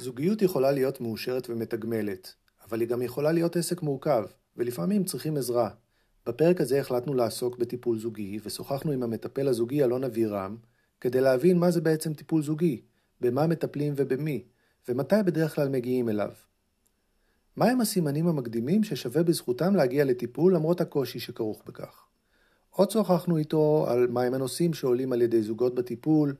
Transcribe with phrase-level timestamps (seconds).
[0.00, 2.34] זוגיות יכולה להיות מאושרת ומתגמלת,
[2.66, 4.24] אבל היא גם יכולה להיות עסק מורכב,
[4.56, 5.70] ולפעמים צריכים עזרה.
[6.26, 10.56] בפרק הזה החלטנו לעסוק בטיפול זוגי, ושוחחנו עם המטפל הזוגי אלון אבירם,
[11.00, 12.80] כדי להבין מה זה בעצם טיפול זוגי,
[13.20, 14.44] במה מטפלים ובמי,
[14.88, 16.30] ומתי בדרך כלל מגיעים אליו.
[17.56, 22.04] מהם הסימנים המקדימים ששווה בזכותם להגיע לטיפול למרות הקושי שכרוך בכך.
[22.70, 26.34] עוד שוחחנו איתו על מהם הנושאים שעולים על ידי זוגות בטיפול,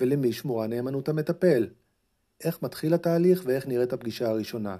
[0.00, 1.68] ולמי שמורה נאמנות המטפל.
[2.44, 4.76] איך מתחיל התהליך ואיך נראית הפגישה הראשונה.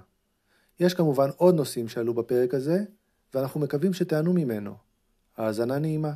[0.79, 2.77] יש כמובן עוד נושאים שעלו בפרק הזה,
[3.33, 4.73] ואנחנו מקווים שתענו ממנו.
[5.37, 6.13] האזנה נעימה.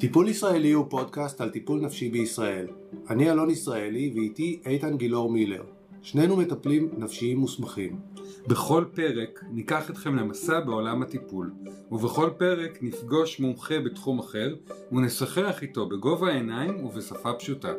[0.00, 2.66] טיפול ישראלי הוא פודקאסט על טיפול נפשי בישראל.
[3.10, 5.77] אני אלון ישראלי ואיתי איתן גילאור מילר.
[6.02, 8.00] שנינו מטפלים נפשיים מוסמכים.
[8.46, 11.52] בכל פרק ניקח אתכם למסע בעולם הטיפול,
[11.90, 14.54] ובכל פרק נפגוש מומחה בתחום אחר
[14.92, 17.72] ונשוחח איתו בגובה העיניים ובשפה פשוטה.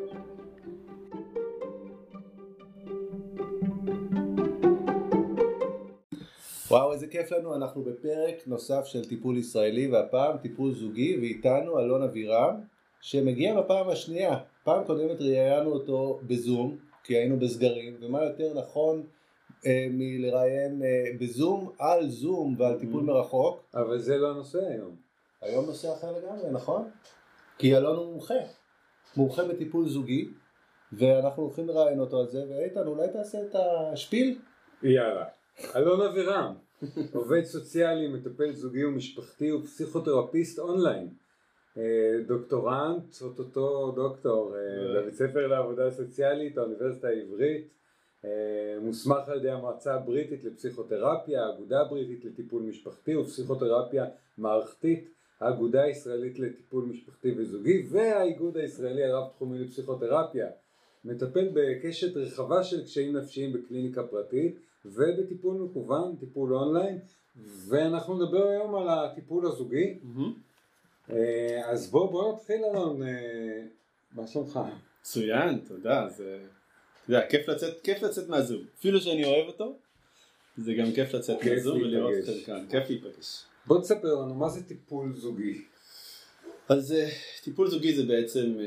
[6.72, 12.04] וואו איזה כיף לנו, אנחנו בפרק נוסף של טיפול ישראלי והפעם טיפול זוגי ואיתנו אלון
[12.04, 12.56] אבירם
[13.02, 14.38] שמגיע בפעם השנייה.
[14.64, 19.04] פעם קודמת ראיינו אותו בזום כי היינו בסגרים ומה יותר נכון
[19.66, 23.06] אה, מלראיין אה, בזום על זום ועל טיפול mm.
[23.06, 23.64] מרחוק.
[23.74, 24.96] אבל זה לא הנושא היום.
[25.42, 26.90] היום נושא אחר לגמרי, נכון?
[27.58, 28.34] כי אלון הוא מומחה,
[29.18, 30.30] מומחה בטיפול זוגי
[30.94, 34.40] ואנחנו הולכים לראיין אותו על זה ואיתן אולי תעשה את השפיל?
[34.84, 35.26] יאללה.
[35.76, 36.54] אלון אבירם,
[37.14, 41.10] עובד סוציאלי, מטפל זוגי ומשפחתי ופסיכותרפיסט אונליין.
[41.78, 41.84] אה,
[42.28, 47.68] דוקטורנט, אוטוטו דוקטור, אה, בבית ספר לעבודה סוציאלית, האוניברסיטה העברית.
[48.26, 48.30] אה,
[48.82, 54.06] מוסמך על ידי המועצה הבריטית לפסיכותרפיה, האגודה הבריטית לטיפול משפחתי ופסיכותרפיה
[54.38, 55.10] מערכתית,
[55.40, 60.48] האגודה הישראלית לטיפול משפחתי וזוגי והאיגוד הישראלי הרב תחומי לפסיכותרפיה.
[61.06, 67.00] מטפל בקשת רחבה של קשיים נפשיים בקליניקה פרטית ובטיפול מקוון, טיפול אונליין,
[67.68, 70.00] ואנחנו נדבר היום על הטיפול הזוגי.
[70.04, 70.49] Mm-hmm.
[71.64, 73.62] אז בוא, בוא נתחיל אלון, אה,
[74.12, 74.60] מה שלומך?
[75.02, 76.40] מצוין, תודה, זה,
[77.04, 79.78] אתה יודע, כיף לצאת, כיף לצאת מהזום, אפילו שאני אוהב אותו,
[80.58, 83.44] זה גם כיף לצאת מהזום ולראות אתכם כאן, כיף להיפגש.
[83.66, 85.62] בוא תספר לנו, מה זה טיפול זוגי?
[86.70, 86.96] אז
[87.44, 88.58] טיפול זוגי זה בעצם,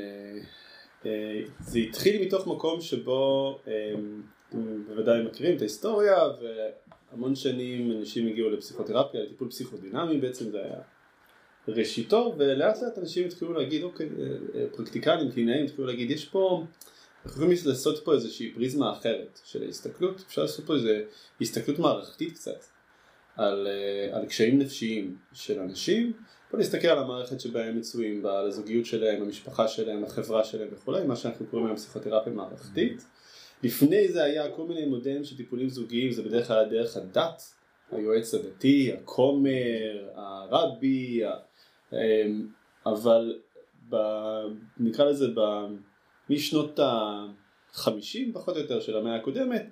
[1.59, 3.59] זה התחיל מתוך מקום שבו
[4.87, 6.17] בוודאי מכירים את ההיסטוריה
[7.11, 10.81] והמון שנים אנשים הגיעו לפסיכותרפיה, לטיפול פסיכודינמי בעצם זה היה
[11.67, 14.09] ראשיתו ולאט לאט אנשים התחילו להגיד אוקיי
[14.75, 16.63] פרקטיקלים, קלינאים התחילו להגיד יש פה
[17.25, 20.89] אנחנו יכולים לעשות פה איזושהי פריזמה אחרת של ההסתכלות, אפשר לעשות פה איזו
[21.41, 22.63] הסתכלות מערכתית קצת
[23.35, 23.67] על,
[24.11, 26.13] על קשיים נפשיים של אנשים,
[26.51, 30.67] בוא נסתכל על המערכת שבה הם מצויים בה, על הזוגיות שלהם, המשפחה שלהם, החברה שלהם
[30.71, 33.05] וכולי, מה שאנחנו קוראים היום פסיכותרפיה מערכתית.
[33.63, 37.53] לפני זה היה כל מיני מודלים של טיפולים זוגיים, זה בדרך כלל דרך הדת,
[37.91, 41.21] היועץ הדתי, הכומר, הרבי,
[42.85, 43.39] אבל
[43.89, 43.95] ב,
[44.77, 45.39] נקרא לזה ב,
[46.29, 46.79] משנות
[47.73, 49.65] החמישים פחות או יותר של המאה הקודמת,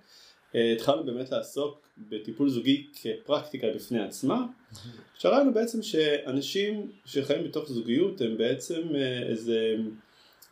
[0.56, 4.46] אה, התחלנו באמת לעסוק בטיפול זוגי כפרקטיקה בפני עצמה.
[5.18, 9.76] שראינו בעצם שאנשים שחיים בתוך זוגיות הם בעצם אה, איזה,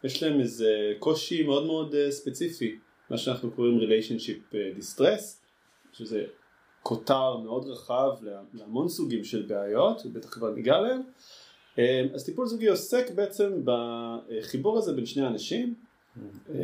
[0.03, 2.79] יש להם איזה קושי מאוד מאוד אה, ספציפי
[3.09, 5.22] מה שאנחנו קוראים Relationship Distress,
[5.94, 6.25] שזה
[6.84, 8.09] כותר מאוד רחב
[8.53, 11.02] להמון סוגים של בעיות, ובטח כבר ניגע להם.
[11.79, 15.73] אה, אז טיפול זוגי עוסק בעצם בחיבור הזה בין שני אנשים,
[16.56, 16.59] אה,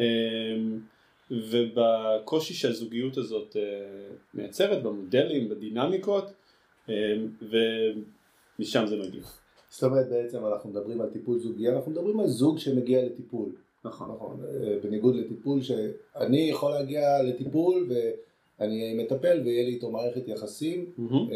[1.32, 3.56] ובקושי שהזוגיות הזאת
[4.34, 6.34] מייצרת, במודלים, בדינמיקות,
[7.42, 9.22] ומשם זה מגיע.
[9.70, 13.50] זאת אומרת בעצם אנחנו מדברים על טיפול זוגי, אנחנו מדברים על זוג שמגיע לטיפול.
[13.84, 14.12] נכון.
[14.16, 14.40] נכון.
[14.44, 17.90] אה, בניגוד לטיפול שאני יכול להגיע לטיפול
[18.60, 20.86] ואני מטפל ויהיה לי איתו מערכת יחסים.
[20.98, 21.34] Mm-hmm.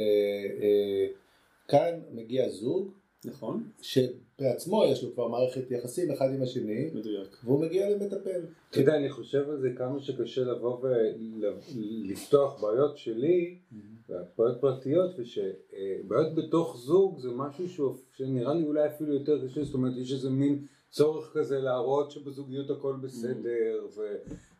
[1.67, 2.91] כאן מגיע זוג.
[3.25, 3.63] נכון.
[3.81, 6.89] שבעצמו יש לו כבר מערכת יחסים אחד עם השני.
[6.93, 7.37] מדויק.
[7.43, 8.41] והוא מגיע למטפל.
[8.69, 14.13] אתה יודע, אני חושב על זה כמה שקשה לבוא ולפתוח בעיות שלי, mm-hmm.
[14.37, 19.93] בעיות פרטיות, ושבעיות בתוך זוג זה משהו שנראה לי אולי אפילו יותר קשה, זאת אומרת
[19.97, 24.01] יש איזה מין צורך כזה להראות שבזוגיות הכל בסדר, ו,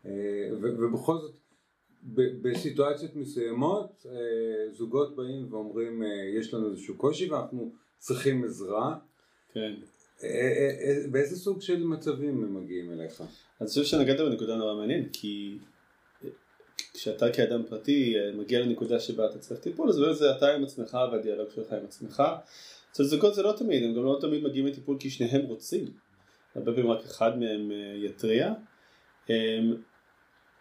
[0.06, 1.36] אה, ו, ובכל זאת
[2.42, 6.07] בסיטואציות מסוימות אה, זוגות באים ואומרים אה,
[6.39, 8.96] יש לנו איזשהו קושי ואנחנו צריכים עזרה.
[9.54, 9.74] כן.
[11.12, 13.24] באיזה סוג של מצבים הם מגיעים אליך?
[13.62, 15.57] אני חושב שנגעת בנקודה נורא מעניינת כי
[16.94, 20.98] כשאתה כאדם פרטי מגיע לנקודה שבה אתה צריך טיפול אז באמת זה אתה עם עצמך
[21.12, 22.24] והדיאלוג שלך עם עצמך.
[22.92, 25.86] אצל זוגות זה לא תמיד, הם גם לא תמיד מגיעים לטיפול כי שניהם רוצים.
[26.56, 28.54] הרבה פעמים רק אחד מהם אה, יתריע.
[29.30, 29.75] אמ,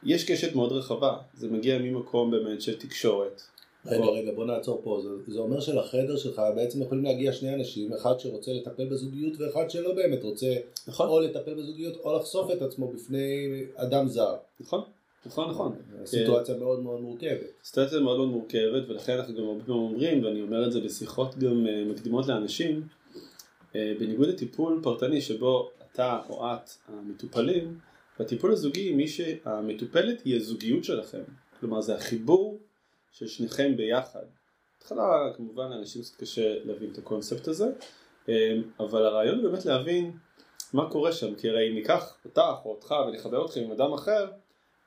[0.02, 3.42] יש קשת מאוד רחבה, זה מגיע ממקום באמת של תקשורת.
[3.90, 5.00] רגע, רגע, בוא נעצור פה.
[5.02, 9.70] זה, זה אומר שלחדר שלך בעצם יכולים להגיע שני אנשים, אחד שרוצה לטפל בזוגיות ואחד
[9.70, 10.54] שלא באמת רוצה
[10.88, 14.36] נכון, או לטפל בזוגיות או לחשוף את עצמו בפני אדם זר.
[14.60, 14.80] נכון,
[15.26, 15.76] נכון, נכון.
[16.04, 17.46] סיטואציה מאוד מאוד מורכבת.
[17.64, 21.38] סיטואציה מאוד מאוד מורכבת ולכן אנחנו גם הרבה פעמים אומרים ואני אומר את זה בשיחות
[21.38, 22.86] גם אה, מקדימות לאנשים
[23.76, 27.78] אה, בניגוד לטיפול פרטני שבו אתה או את המטופלים
[28.20, 31.22] בטיפול הזוגי מי שהמטופלת היא הזוגיות שלכם
[31.60, 32.58] כלומר זה החיבור
[33.12, 34.24] של שניכם ביחד.
[34.78, 37.66] בהתחלה כמובן לאנשים קצת קשה להבין את הקונספט הזה
[38.28, 40.12] אה, אבל הרעיון באמת להבין
[40.72, 44.26] מה קורה שם כי הרי אם ניקח אותך או אותך ונחבר אתכם עם אדם אחר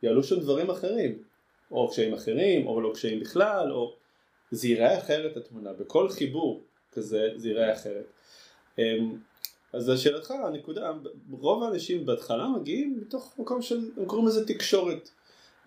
[0.03, 1.23] יעלו שם דברים אחרים,
[1.71, 3.95] או קשיים אחרים, או לא קשיים בכלל, או
[4.51, 8.05] זה ייראה אחרת התמונה, בכל חיבור כזה זה ייראה אחרת.
[8.79, 9.17] אמ,
[9.73, 10.91] אז לשאלתך, הנקודה,
[11.31, 15.09] רוב האנשים בהתחלה מגיעים מתוך מקום של, הם קוראים לזה תקשורת.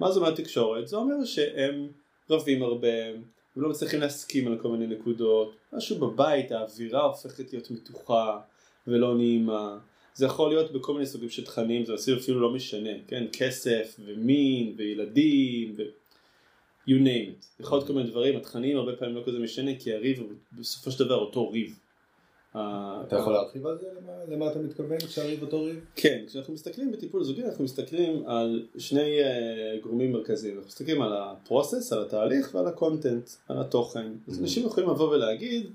[0.00, 0.88] מה זה אומר תקשורת?
[0.88, 1.88] זה אומר שהם
[2.30, 3.06] רבים הרבה,
[3.56, 8.40] הם לא מצליחים להסכים על כל מיני נקודות, משהו בבית, האווירה הופכת להיות מתוחה
[8.86, 9.78] ולא נעימה.
[10.14, 13.24] זה יכול להיות בכל מיני סוגים של תכנים, זה אפילו לא משנה, כן?
[13.32, 15.82] כסף ומין וילדים ו...
[16.88, 17.46] you name it.
[17.60, 20.90] יכול להיות כל מיני דברים, התכנים הרבה פעמים לא כזה משנה כי הריב הוא בסופו
[20.90, 21.78] של דבר אותו ריב.
[22.56, 23.86] אתה יכול להרחיב על זה?
[24.28, 25.84] למה, אתה מתכוון כשהריב אותו ריב?
[25.94, 31.12] כן, כשאנחנו מסתכלים בטיפול זוגי אנחנו מסתכלים על שני uh, גורמים מרכזיים, אנחנו מסתכלים על
[31.16, 34.12] הפרוסס, על התהליך ועל הקונטנט, על התוכן.
[34.28, 35.70] אז אנשים יכולים לבוא ולהגיד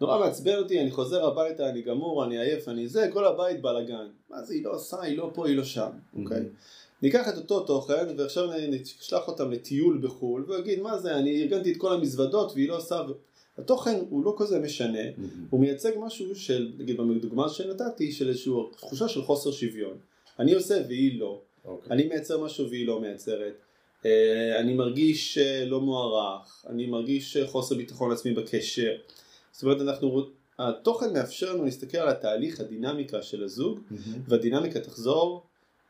[0.00, 4.06] נורא מעצבן אותי, אני חוזר הביתה, אני גמור, אני עייף, אני זה, כל הבית בלאגן.
[4.30, 5.90] מה זה, היא לא עושה, היא לא פה, היא לא שם,
[6.22, 6.42] אוקיי?
[7.02, 11.76] ניקח את אותו תוכן ועכשיו נשלח אותם לטיול בחו"ל ויגיד מה זה אני ארגנתי את
[11.76, 13.02] כל המזוודות והיא לא עושה
[13.58, 15.02] התוכן הוא לא כזה משנה
[15.50, 19.98] הוא מייצג משהו של נגיד בדוגמה שנתתי של איזושהי תחושה של חוסר שוויון
[20.38, 21.68] אני עושה והיא לא okay.
[21.68, 21.92] אוקיי.
[21.92, 23.54] אני מייצר משהו והיא לא מייצרת
[24.04, 28.96] אה, אני מרגיש אה, לא מוערך אני מרגיש אה, חוסר ביטחון עצמי בקשר
[29.52, 30.22] זאת אומרת אנחנו,
[30.58, 33.94] התוכן מאפשר לנו להסתכל על התהליך, הדינמיקה של הזוג, mm-hmm.
[34.28, 35.42] והדינמיקה תחזור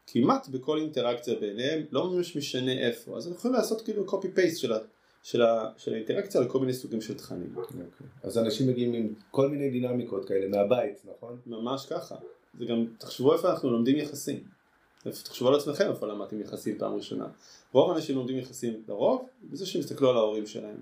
[0.07, 4.57] כמעט בכל אינטראקציה ביניהם, לא ממש משנה איפה, אז אנחנו יכולים לעשות כאילו copy paste
[4.57, 4.79] של, ה,
[5.23, 7.55] של, ה, של האינטראקציה לכל מיני סוגים של תכנים.
[7.57, 7.59] Okay.
[7.59, 8.07] אוקיי.
[8.23, 11.39] אז אנשים מגיעים עם כל מיני דינמיקות כאלה מהבית, נכון?
[11.47, 12.17] ממש ככה,
[12.59, 14.45] זה גם, תחשבו איפה אנחנו לומדים יחסים.
[15.03, 17.27] תחשבו על עצמכם איפה למדתם יחסים פעם ראשונה.
[17.73, 20.77] רוב האנשים לומדים יחסים לרוב, בזה שהם יסתכלו על ההורים שלהם,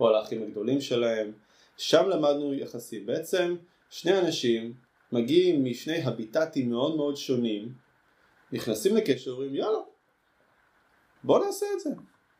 [0.00, 1.32] או על האחים הגדולים שלהם,
[1.76, 3.06] שם למדנו יחסים.
[3.06, 3.56] בעצם
[3.90, 4.72] שני אנשים
[5.12, 7.72] מגיעים משני הביטטים מאוד מאוד שונים,
[8.52, 9.78] נכנסים לקשר ואומרים יאללה,
[11.24, 11.90] בוא נעשה את זה,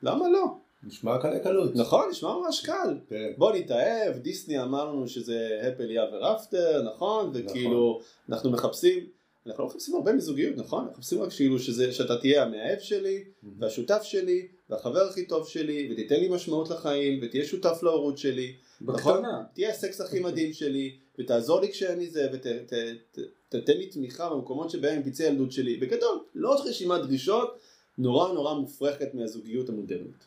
[0.02, 0.58] למה לא?
[0.82, 1.76] נשמע קל לקלות.
[1.76, 2.98] נכון, נשמע ממש קל.
[3.08, 3.32] כן.
[3.36, 7.30] בוא נתאהב, דיסני אמר לנו שזה הפל יאבר אפטר, נכון?
[7.34, 8.34] וכאילו, נכון.
[8.34, 9.06] אנחנו מחפשים,
[9.46, 10.78] אנחנו לא מחפשים הרבה מזוגיות, נכון?
[10.78, 13.24] אנחנו מחפשים רק כאילו שזה, שאתה תהיה המאהב שלי,
[13.58, 18.54] והשותף שלי, והחבר הכי טוב שלי, ותיתן לי משמעות לחיים, ותהיה שותף להורות שלי.
[18.80, 19.22] נכון?
[19.54, 25.26] תהיה הסקס הכי מדהים שלי, ותעזור לי כשאני זה, ותתן לי תמיכה במקומות שבהם פצעי
[25.26, 25.76] ילדות שלי.
[25.76, 27.58] בגדול, לא עוד רשימת דרישות
[27.98, 30.26] נורא נורא מופרכת מהזוגיות המודרנית.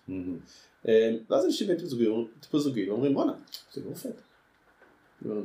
[0.87, 3.33] אה, ואז אנשים בטיפול זוגי ואומרים בואנה,
[3.73, 4.11] זה לא עובד.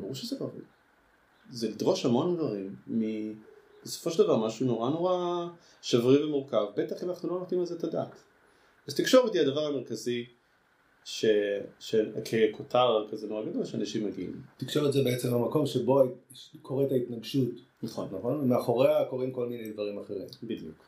[0.01, 0.63] ברור שזה לא עובד.
[1.51, 2.77] זה לדרוש המון דברים,
[3.83, 5.47] בסופו של דבר משהו נורא נורא
[5.83, 8.23] שברי ומורכב, בטח אם אנחנו לא נותנים על זה את הדעת.
[8.87, 10.27] אז תקשורת היא הדבר המרכזי
[11.05, 11.25] ש...
[11.79, 12.13] של...
[12.53, 14.43] ככותר כזה נורא גדול שאנשים מגיעים.
[14.57, 16.03] תקשורת זה בעצם המקום שבו
[16.63, 17.55] קורית ההתנגשות.
[17.83, 18.09] נכון.
[18.19, 18.41] נכון?
[18.41, 20.27] ומאחוריה קורים כל מיני דברים אחרים.
[20.43, 20.85] בדיוק.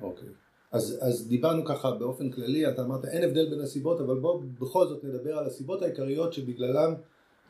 [0.00, 0.28] אוקיי.
[0.72, 4.86] אז, אז דיברנו ככה באופן כללי, אתה אמרת אין הבדל בין הסיבות, אבל בוא בכל
[4.86, 6.94] זאת נדבר על הסיבות העיקריות שבגללם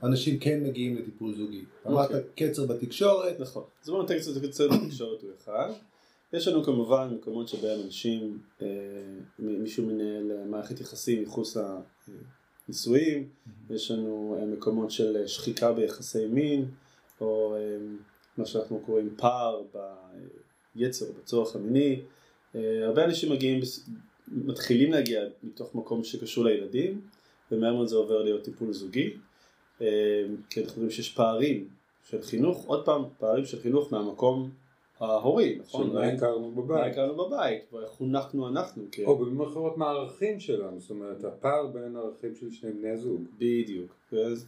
[0.02, 1.64] אנשים כן מגיעים לטיפול זוגי.
[1.86, 2.50] אמרת אוקיי.
[2.50, 3.40] קצר בתקשורת.
[3.40, 3.62] נכון.
[3.82, 5.70] אז בואו נתן קצת קצר בתקשורת הוא אחד.
[6.32, 8.66] יש לנו כמובן מקומות שבהם אנשים, אה,
[9.38, 11.56] מישהו מנהל מערכת יחסים מחוץ
[12.68, 13.74] לנישואים, mm-hmm.
[13.74, 16.70] יש לנו אה, מקומות של שחיקה ביחסי מין,
[17.20, 17.76] או אה,
[18.36, 19.62] מה שאנחנו קוראים פער
[20.74, 22.00] ביצר, בצורך המיני.
[22.54, 23.60] הרבה אנשים מגיעים,
[24.28, 27.00] מתחילים להגיע מתוך מקום שקשור לילדים,
[27.52, 29.10] ומהר מאוד זה עובר להיות טיפול זוגי,
[30.50, 31.68] כי אנחנו רואים שיש פערים
[32.10, 34.50] של חינוך, עוד פעם, פערים של חינוך מהמקום
[35.00, 35.90] ההורי, נכון?
[35.90, 36.70] שמה הכרנו בבית.
[36.70, 38.84] מה הכרנו בבית, ואיך חונכנו אנחנו.
[38.92, 39.04] כן.
[39.04, 43.22] או במילים אחרות מהערכים שלנו, זאת אומרת הפער בין הערכים של שני בני הזוג.
[43.38, 43.94] בדיוק,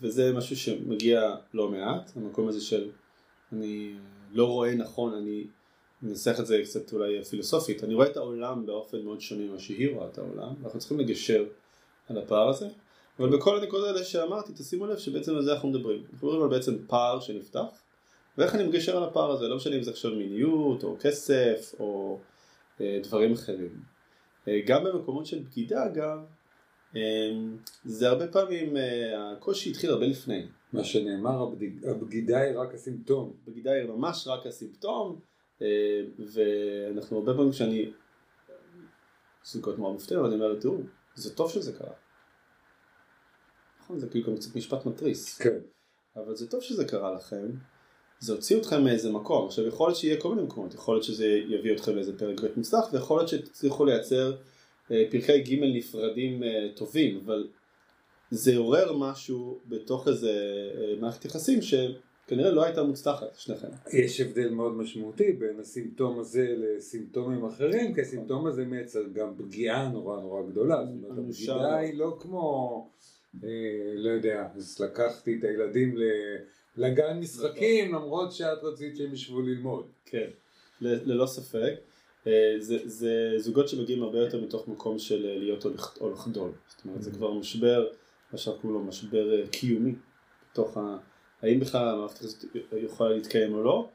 [0.00, 2.90] וזה משהו שמגיע לא מעט, המקום הזה של
[3.52, 3.92] אני
[4.32, 5.44] לא רואה נכון, אני
[6.04, 9.94] אנסח את זה קצת אולי פילוסופית, אני רואה את העולם באופן מאוד שונה ממה שהיא
[9.94, 11.44] רואה את העולם, ואנחנו צריכים לגשר
[12.08, 12.68] על הפער הזה,
[13.18, 16.02] אבל בכל הנקודות האלה שאמרתי, תשימו לב שבעצם על זה אנחנו מדברים.
[16.12, 17.82] אנחנו מדברים על בעצם פער שנפתח
[18.38, 22.18] ואיך אני מגשר על הפער הזה, לא משנה אם זה עכשיו מיניות, או כסף, או
[22.80, 23.82] אה, דברים אחרים.
[24.48, 26.18] אה, גם במקומות של בגידה אגב,
[26.96, 27.30] אה,
[27.84, 30.46] זה הרבה פעמים, אה, הקושי התחיל הרבה לפני.
[30.72, 31.48] מה שנאמר,
[31.90, 33.32] הבגידה היא רק הסימפטום.
[33.46, 35.20] בגידה היא ממש רק הסימפטום,
[35.60, 37.90] ואנחנו הרבה פעמים כשאני,
[39.44, 40.76] זוגות מאוד מופתעים, אבל אני אומר, תראו,
[41.14, 41.92] זה טוב שזה קרה.
[43.80, 45.38] נכון, זה כאילו גם קצת משפט מתריס.
[45.38, 45.58] כן.
[46.16, 47.46] אבל זה טוב שזה קרה לכם,
[48.18, 49.46] זה הוציא אתכם מאיזה מקום.
[49.46, 52.46] עכשיו יכול להיות שיהיה כל מיני מקומות, יכול להיות שזה יביא אתכם לאיזה פרק ב'
[52.56, 54.36] מוצלח, ויכול להיות שתצליחו לייצר
[54.90, 57.48] אה, פרקי ג' נפרדים אה, טובים, אבל
[58.30, 60.30] זה עורר משהו בתוך איזה
[60.76, 61.62] אה, מערכת יחסים
[62.26, 63.68] שכנראה לא הייתה מוצלחת לשניכם.
[63.92, 69.88] יש הבדל מאוד משמעותי בין הסימפטום הזה לסימפטומים אחרים, כי הסימפטום הזה מייצר גם פגיעה
[69.88, 70.76] נורא נורא גדולה.
[70.86, 71.18] זאת אומרת.
[71.18, 72.88] הבגידה היא לא כמו,
[73.44, 73.48] אה,
[73.94, 76.36] לא יודע, אז לקחתי את הילדים ל-
[76.76, 79.86] לגן משחקים למרות שאת רצית שהם ישבו ללמוד.
[80.04, 80.28] כן,
[80.80, 81.74] ל- ללא ספק.
[82.26, 86.10] אה, זה, זה זוגות שמגיעים הרבה יותר מתוך מקום של אה, להיות או לח- או
[86.10, 86.50] לחדול.
[86.68, 87.86] זאת אומרת, זה כבר משבר,
[88.32, 89.94] מה שאנחנו קוראים לו משבר אה, קיומי,
[90.52, 90.96] בתוך ה...
[91.44, 93.88] האם בכלל המערכת הזאת יכולה להתקיים או לא.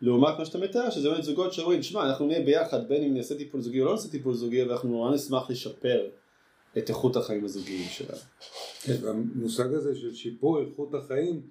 [0.00, 3.38] לעומת מה שאתה מתאר, שזה באמת זוגות שאומרים, שמע, אנחנו נהיה ביחד, בין אם נעשה
[3.38, 6.08] טיפול זוגי או לא נעשה טיפול זוגי, ואנחנו נורא נשמח לשפר
[6.78, 8.18] את איכות החיים הזוגיים שלנו.
[8.82, 11.42] כן, והמושג הזה של שיפור איכות החיים,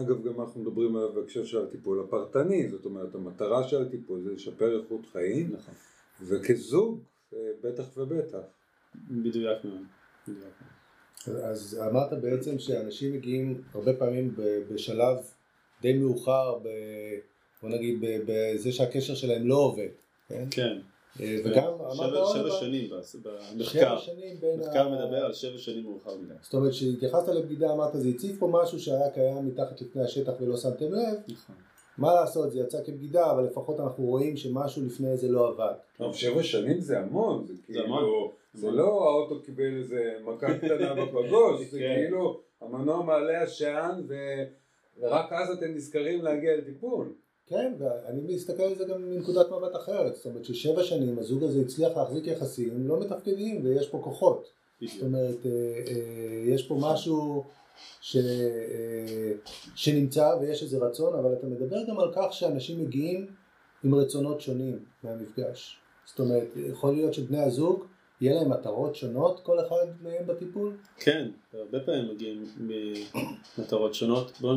[0.00, 4.32] אגב גם אנחנו מדברים עליו בהקשר של הטיפול הפרטני, זאת אומרת המטרה של הטיפול זה
[4.32, 5.74] לשפר איכות חיים, נכון.
[6.22, 7.00] וכזוג
[7.34, 8.38] אה, בטח ובטח.
[9.10, 9.84] מדויק מאוד.
[11.28, 14.34] אז אמרת בעצם שאנשים מגיעים הרבה פעמים
[14.70, 15.16] בשלב
[15.82, 17.18] די מאוחר, ב-
[17.62, 19.88] בוא נגיד בזה שהקשר שלהם לא עובד,
[20.28, 20.44] כן?
[20.50, 20.78] כן.
[21.20, 22.90] אה, וגם אמרת שבע, עוד שבע שנים
[23.54, 23.64] במחקר.
[23.64, 26.34] שבע שנים בין מחקר ה- מדבר על שבע שנים מאוחר מדי.
[26.42, 30.56] זאת אומרת שהתייחסת לבגידה אמרת זה הציף פה משהו שהיה קיים מתחת לפני השטח ולא
[30.56, 31.54] שמתם לב, נכון.
[31.98, 35.72] מה לעשות זה יצא כבגידה אבל לפחות אנחנו רואים שמשהו לפני זה לא עבד.
[35.98, 38.32] טוב, שבע שנים זה המון, זה כאילו.
[38.54, 41.94] זה לא האוטו קיבל איזה מכה קטנה בפגוש, זה כן.
[41.94, 44.02] כאילו המנוע מעלה עשן
[44.98, 47.12] ורק אז אתם נזכרים להגיע לטיפול.
[47.46, 51.60] כן, ואני מסתכל על זה גם מנקודת מבט אחרת, זאת אומרת ששבע שנים הזוג הזה
[51.60, 54.48] הצליח להחזיק יחסים לא מתפקדים ויש פה כוחות.
[54.86, 55.50] זאת אומרת, אה,
[55.88, 57.44] אה, יש פה משהו
[58.00, 59.32] ש, אה,
[59.74, 63.26] שנמצא ויש איזה רצון, אבל אתה מדבר גם על כך שאנשים מגיעים
[63.84, 65.78] עם רצונות שונים מהמפגש.
[66.06, 67.84] זאת אומרת, יכול להיות שבני הזוג,
[68.20, 70.76] יהיה להם מטרות שונות, כל אחד מהם בטיפול?
[70.96, 72.44] כן, הרבה פעמים מגיעים
[73.58, 74.32] ממטרות שונות.
[74.40, 74.56] בואו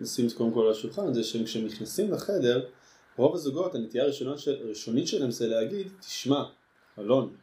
[0.00, 2.66] נשים קודם כל על השולחן זה שהם כשהם נכנסים לחדר,
[3.16, 6.44] רוב הזוגות, הנטייה הראשונה של, הראשונית שלהם זה להגיד, תשמע,
[6.98, 7.36] אלון,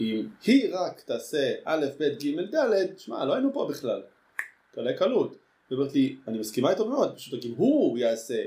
[0.00, 4.02] אם היא רק תעשה א', ב', ג', ד', שמע, לא היינו פה בכלל.
[4.74, 5.36] קלי קלות.
[5.70, 8.44] היא אומרת לי, אני מסכימה איתו מאוד, פשוט רק אם הוא יעשה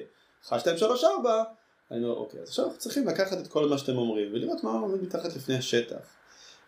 [0.47, 1.43] 1, 2, 3, 4,
[1.91, 4.71] אני אומר, אוקיי, אז עכשיו אנחנו צריכים לקחת את כל מה שאתם אומרים ולראות מה
[4.71, 6.15] עומד מתחת לפני השטח.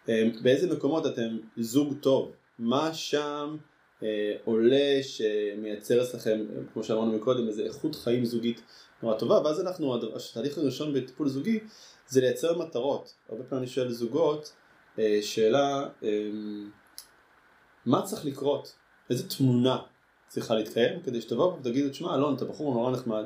[0.10, 3.58] אה, באיזה מקומות אתם זוג טוב, מה שם
[4.04, 8.62] אה, עולה שמייצר אצלכם, כמו שאמרנו מקודם, איזה איכות חיים זוגית
[9.04, 11.60] נורא טובה, ואז אנחנו, התהליך הראשון בטיפול זוגי
[12.08, 13.14] זה לייצר מטרות.
[13.30, 14.54] הרבה פעמים אני שואל זוגות
[15.00, 16.30] אה, שאלה, אה,
[17.86, 18.76] מה צריך לקרות?
[19.10, 19.78] איזה תמונה
[20.28, 23.24] צריכה להתקיים כדי שתבואו ותגידו, תשמע אלון, אתה בחור נורא נחמד,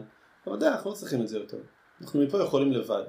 [0.47, 1.57] אבל די, אנחנו לא צריכים את זה יותר.
[2.01, 3.03] אנחנו מפה יכולים לבד.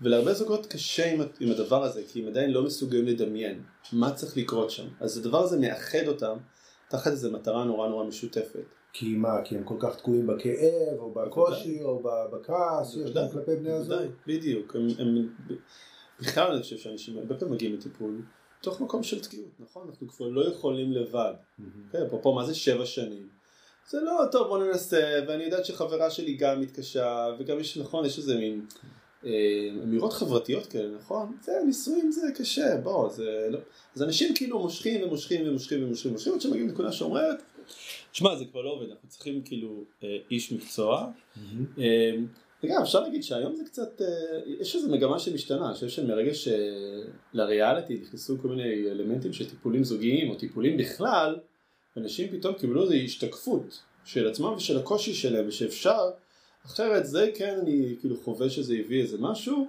[0.00, 3.62] ולהרבה זוגות קשה עם, עם הדבר הזה, כי הם עדיין לא מסוגלים לדמיין
[3.92, 4.86] מה צריך לקרות שם.
[5.00, 6.36] אז הדבר הזה מאחד אותם
[6.88, 8.74] תחת איזו מטרה נורא נורא משותפת.
[8.92, 12.02] כי מה, כי הם כל כך תקועים בכאב, או בקושי, או
[12.32, 13.98] בכעס שיש להם כלפי בני הזוג?
[14.26, 14.76] בדיוק.
[14.76, 15.28] הם, הם,
[16.20, 18.22] בכלל אני חושב שאנשים הרבה פעמים מגיעים לטיפול
[18.60, 19.86] תוך מקום של תקיעות, נכון?
[19.90, 21.32] אנחנו כבר לא יכולים לבד.
[21.92, 23.28] כן, אפרופו מה זה שבע שנים?
[23.88, 28.18] זה לא, טוב בוא ננסה, ואני יודעת שחברה שלי גם מתקשה, וגם יש, נכון, יש
[28.18, 28.66] איזה מין
[29.26, 29.30] אה,
[29.84, 31.36] אמירות חברתיות כאלה, נכון?
[31.42, 33.58] זה, נישואים זה קשה, בוא, זה לא...
[33.96, 37.42] אז אנשים כאילו מושכים ומושכים ומושכים ומושכים ומושכים, עד שמגיעים לנקודה שאומרת,
[38.12, 41.10] שמע, זה כבר לא עובד, אנחנו צריכים כאילו אה, איש מקצוע.
[41.78, 42.14] אה,
[42.64, 44.06] וגם אפשר להגיד שהיום זה קצת, אה,
[44.60, 46.32] יש איזו מגמה שמשתנה, אני חושב שמרגע
[47.34, 51.38] שלריאליטי נכנסו כל מיני אלמנטים של טיפולים זוגיים או טיפולים בכלל,
[51.96, 56.10] אנשים פתאום קיבלו איזו השתקפות של עצמם ושל הקושי שלהם ושאפשר,
[56.66, 59.68] אחרת זה כן אני כאילו חווה שזה הביא איזה משהו,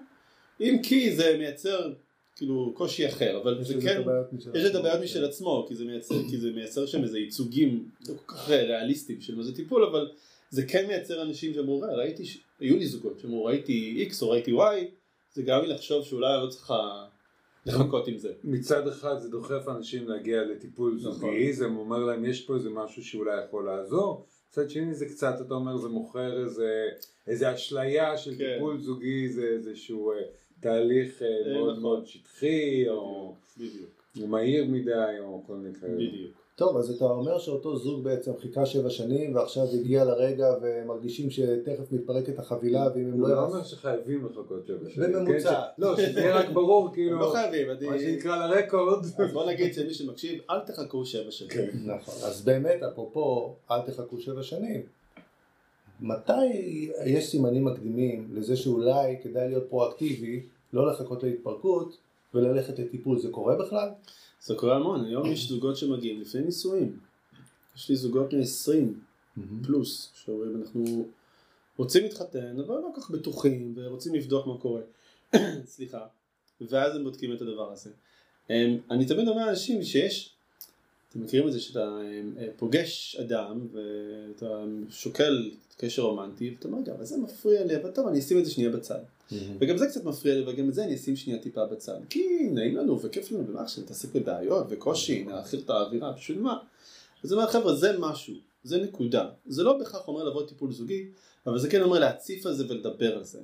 [0.61, 1.93] אם כי זה מייצר
[2.35, 5.03] כאילו קושי אחר, אבל זה כן, את הבעיות משל יש את הבעיות כן.
[5.03, 9.21] משל עצמו, כי זה מייצר, כי זה מייצר שם איזה ייצוגים לא כל כך ריאליסטיים
[9.21, 10.11] של מה זה טיפול, אבל
[10.49, 12.23] זה כן מייצר אנשים שאמרו, "אה, ראיתי,
[12.59, 14.85] היו לי זוגות שאמרו ראיתי X או ראיתי Y,
[15.33, 17.05] זה לי לחשוב שאולי אני לא צריכה
[17.65, 18.33] לחכות עם זה.
[18.43, 21.11] מצד אחד זה דוחף אנשים להגיע לטיפול נכון.
[21.11, 25.35] זוגי, זה אומר להם יש פה איזה משהו שאולי יכול לעזור, מצד שני זה קצת,
[25.41, 26.89] אתה אומר, זה מוכר איזה,
[27.27, 28.53] איזה אשליה של כן.
[28.53, 30.17] טיפול זוגי, זה איזשהו אה,
[30.59, 31.81] תהליך אה, אה, מאוד נכון.
[31.81, 33.89] מאוד שטחי, או בדיוק,
[34.21, 35.95] או מהיר מדי, או כל מיני כאלה.
[35.95, 36.44] בדיוק.
[36.55, 41.91] טוב, אז אתה אומר שאותו זוג בעצם חיכה שבע שנים ועכשיו הגיע לרגע ומרגישים שתכף
[41.91, 43.45] מתפרקת החבילה ואם הם הוא לא לא.
[43.45, 45.13] אומר שחייבים לחכות שבע שנים.
[45.13, 45.49] בממוצע.
[45.49, 47.99] כן, ש- לא, שזה יהיה רק ברור, כאילו, לא חייבים, מה אני...
[47.99, 49.03] שנקרא לרקורד.
[49.05, 51.69] אז בוא נגיד שמי שמקשיב, אל תחכו שבע שנים.
[51.85, 52.13] נכון.
[52.27, 54.81] אז באמת, אפרופו, אל תחכו שבע שנים.
[56.01, 56.45] מתי
[57.05, 60.41] יש סימנים מקדימים לזה שאולי כדאי להיות פרואקטיבי,
[60.73, 61.97] לא לחכות להתפרקות
[62.33, 63.19] וללכת לטיפול?
[63.19, 63.89] זה קורה בכלל?
[64.45, 66.99] זה קורה המון, היום יש זוגות שמגיעים לפני נישואים.
[67.75, 68.99] יש לי זוגות בני 20
[69.63, 71.05] פלוס, שאומרים אנחנו
[71.77, 74.81] רוצים להתחתן, אבל לא כל כך בטוחים, ורוצים לבדוק מה קורה.
[75.65, 76.05] סליחה.
[76.61, 77.89] ואז הם בודקים את הדבר הזה.
[78.49, 80.34] אמ, אני תמיד אומר לאנשים שיש,
[81.15, 86.79] אתם מכירים את זה שאתה אמ, אה, פוגש אדם, ואתה שוקל קשר רומנטי, ואתה אומר,
[86.95, 88.99] אבל זה מפריע לי, אבל טוב, אני אשים את זה שנייה בצד.
[89.59, 91.99] וגם זה קצת מפריע לי, וגם את זה אני אשים שנייה טיפה בצד.
[92.09, 96.57] כי נעים לנו וכיף לנו, ומה עכשיו נתעסק בבעיות וקושי, נאכיל את האווירה, בשביל מה?
[97.23, 99.29] אז אני אומר, חבר'ה, זה משהו, זה נקודה.
[99.47, 101.07] זה לא בהכרח אומר לבוא טיפול זוגי,
[101.47, 103.39] אבל זה כן אומר להציף על זה ולדבר על זה.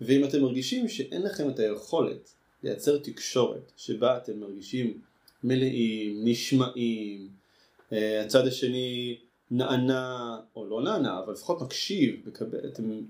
[0.00, 2.30] ואם אתם מרגישים שאין לכם את היכולת
[2.62, 5.00] לייצר תקשורת שבה אתם מרגישים
[5.44, 7.28] מלאים, נשמעים,
[7.92, 9.18] אה, הצד השני
[9.50, 13.00] נענה, או לא נענה, אבל לפחות מקשיב, מקבל, אתם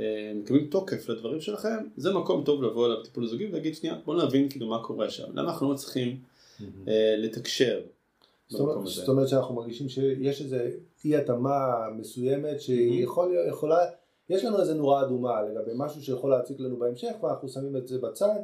[0.00, 4.26] אה, מקבלים תוקף לדברים שלכם, זה מקום טוב לבוא אליו טיפול זוגי ולהגיד שנייה, בואו
[4.26, 6.16] נבין כאילו מה קורה שם, למה אנחנו לא מצליחים
[6.88, 7.80] אה, לתקשר
[8.48, 10.56] זאת אומרת, שאנחנו מרגישים שיש איזו
[11.04, 13.78] אי התאמה מסוימת שהיא יכול, יכולה,
[14.28, 17.98] יש לנו איזו נורה אדומה לגבי משהו שיכול להציק לנו בהמשך ואנחנו שמים את זה
[17.98, 18.38] בצד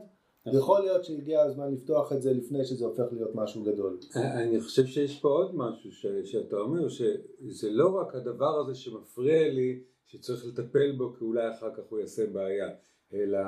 [0.47, 0.59] נכון.
[0.59, 3.99] ויכול להיות שהגיע הזמן לפתוח את זה לפני שזה הופך להיות משהו גדול.
[4.17, 9.53] אני חושב שיש פה עוד משהו ש, שאתה אומר, שזה לא רק הדבר הזה שמפריע
[9.53, 12.69] לי, שצריך לטפל בו כי אולי אחר כך הוא יעשה בעיה,
[13.15, 13.39] אלא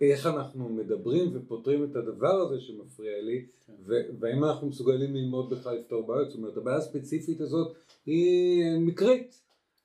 [0.00, 3.72] איך אנחנו מדברים ופותרים את הדבר הזה שמפריע לי, כן.
[3.86, 9.40] ו- והאם אנחנו מסוגלים ללמוד בכלל לפתור בעיות, זאת אומרת הבעיה הספציפית הזאת היא מקרית,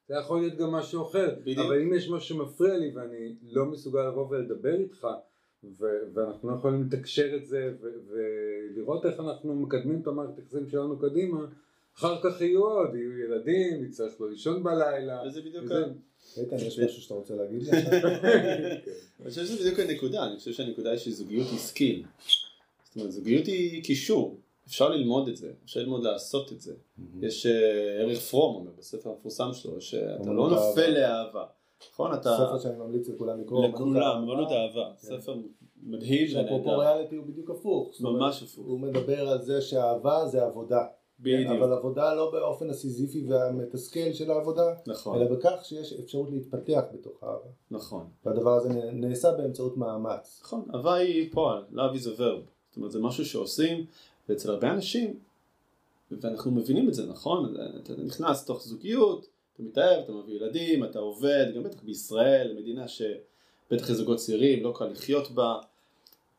[0.07, 1.59] זה יכול להיות גם משהו אחר, בדיוק.
[1.59, 5.07] אבל אם יש משהו שמפריע לי ואני לא מסוגל לבוא ולדבר איתך,
[5.79, 10.69] ו- ואנחנו לא יכולים לתקשר את זה ו- ולראות איך אנחנו מקדמים את המערכת היחסים
[10.69, 11.45] שלנו קדימה,
[11.97, 15.23] אחר כך יהיו עוד, יהיו ילדים, נצטרך לא לישון בלילה.
[15.27, 15.85] וזה בדיוק וזה-
[16.37, 17.81] איתן, יש משהו שאתה רוצה להגיד עכשיו?
[19.21, 22.03] אני חושב שזה בדיוק הנקודה, אני חושב שהנקודה היא שזוגיות היא skill.
[22.85, 26.73] זאת אומרת, זוגיות היא כישור, אפשר ללמוד את זה, אפשר ללמוד לעשות את זה.
[27.21, 27.51] יש אה,
[28.01, 30.49] אריך פרום אומר בספר המפורסם שלו, שאתה לא.
[30.49, 31.45] נופל לאהבה.
[31.91, 32.37] נכון, אתה...
[32.37, 33.67] ספר שאני ממליץ לכולם לקרוא.
[33.67, 34.91] לכולם, אמנות האהבה.
[35.01, 35.07] כן.
[35.07, 35.35] ספר
[35.83, 38.01] מדהים שאפרופו ריאליטי הוא בדיוק הפוך.
[38.01, 38.65] ממש הפוך.
[38.65, 40.85] הוא מדבר על זה שאהבה זה עבודה.
[41.19, 41.51] בדיוק.
[41.51, 47.23] אבל עבודה לא באופן הסיזיפי והמתסכל של העבודה, נכון, אלא בכך שיש אפשרות להתפתח בתוך
[47.23, 47.49] האהבה.
[47.71, 48.07] נכון.
[48.25, 50.39] והדבר הזה נעשה באמצעות מאמץ.
[50.43, 52.47] נכון, אהבה היא פועל, love is a verb.
[52.69, 53.85] זאת אומרת, זה משהו שעושים,
[54.29, 55.19] ואצל הרבה אנשים,
[56.11, 57.55] ואנחנו מבינים את זה, נכון?
[57.83, 62.87] אתה נכנס לתוך זוגיות, אתה מתאהב, אתה מביא ילדים, אתה עובד, גם בטח בישראל, מדינה
[62.87, 65.55] שבטח לזוגות צעירים, לא קל לחיות בה.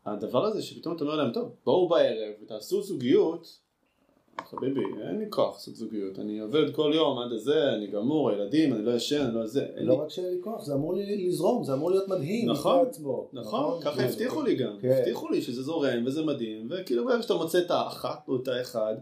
[0.06, 3.58] הדבר הזה שפתאום אתה אומר להם, טוב, בואו בערב ותעשו זוגיות,
[4.50, 8.74] חביבי, אין לי כוח לעשות זוגיות, אני עובד כל יום עד הזה, אני גמור, הילדים,
[8.74, 10.94] אני לא ישן, אני לא זה, אין לי לא רק שיהיה לי כוח, זה אמור
[10.94, 13.28] לי לזרום, זה אמור להיות מדהים נכון, עצמו.
[13.32, 14.04] נכון, ככה כן.
[14.04, 14.90] הבטיחו לי גם, כן.
[14.90, 18.94] הבטיחו לי שזה זורם וזה מדהים, וכאילו ברגע שאתה מוצא את האחת או את האחד,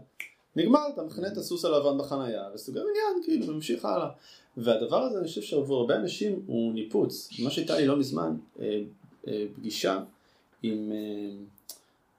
[0.55, 4.09] נגמר, אתה מכנה את הסוס הלבן בחנייה, וסוגר עניין, כאילו, וממשיך הלאה.
[4.57, 7.29] והדבר הזה, אני חושב שעבור הרבה אנשים הוא ניפוץ.
[7.39, 8.81] מה שהייתה לי לא מזמן, אה,
[9.27, 10.03] אה, פגישה
[10.63, 11.35] עם, אה,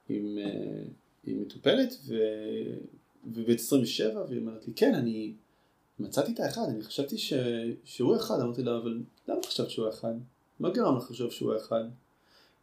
[0.09, 0.83] עם, אה,
[1.25, 2.15] עם מטופלת, ו...
[3.33, 5.33] ובת 27, והיא אומרת לי, כן, אני
[5.99, 7.33] מצאתי את האחד, אני חשבתי ש...
[7.85, 10.15] שהוא אחד, אמרתי לה, אבל למה חשבת שהוא אחד?
[10.61, 11.85] מה גרם לך לחשוב שהוא אחד?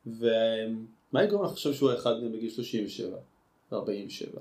[0.07, 3.17] ומה יגרום לך לחשוב שהוא אחד גם בגיל 37,
[3.71, 4.39] ו-47,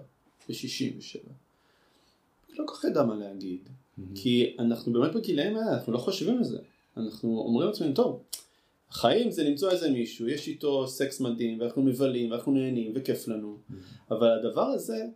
[0.50, 1.18] ו-67?
[2.58, 3.68] לא כל כך ידע מה להגיד,
[4.14, 6.58] כי אנחנו באמת בגילאים האלה, אנחנו לא חושבים על זה.
[6.96, 8.22] אנחנו אומרים לעצמנו, טוב,
[8.90, 13.56] החיים זה למצוא איזה מישהו, יש איתו סקס מדהים, ואנחנו מבלים, ואנחנו נהנים, וכיף לנו.
[14.10, 15.06] אבל הדבר הזה,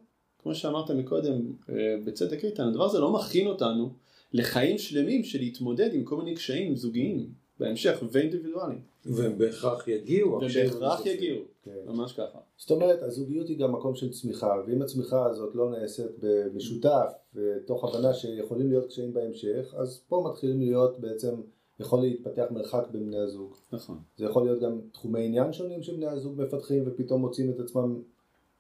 [0.43, 3.93] כמו שאמרת מקודם, אה, בצדק איתן, הדבר הזה לא מכין אותנו
[4.33, 7.27] לחיים שלמים של להתמודד עם כל מיני קשיים זוגיים
[7.61, 8.81] בהמשך ואינדיבידואליים.
[9.07, 10.33] והם בהכרח יגיעו.
[10.33, 11.09] ובהכרח בסופו.
[11.09, 11.71] יגיעו, כן.
[11.87, 12.39] ממש ככה.
[12.57, 17.85] זאת אומרת, הזוגיות היא גם מקום של צמיחה, ואם הצמיחה הזאת לא נעשית במשותף, ותוך
[17.85, 21.35] הבנה שיכולים להיות קשיים בהמשך, אז פה מתחילים להיות בעצם,
[21.81, 23.55] יכול להתפתח מרחק בין בני הזוג.
[23.73, 23.99] נכון.
[24.17, 28.03] זה יכול להיות גם תחומי עניין שונים שבני הזוג מפתחים ופתאום מוצאים את עצמם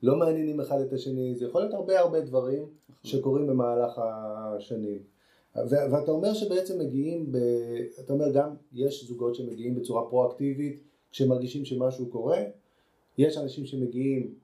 [0.02, 2.66] לא מעניינים אחד את השני, זה יכול להיות הרבה הרבה דברים
[3.04, 5.13] שקורים במהלך השנים.
[5.57, 7.37] ו- ואתה אומר שבעצם מגיעים, ב...
[8.01, 12.38] אתה אומר גם יש זוגות שמגיעים בצורה פרואקטיבית כשמרגישים שמשהו קורה,
[13.19, 14.35] יש אנשים שמגיעים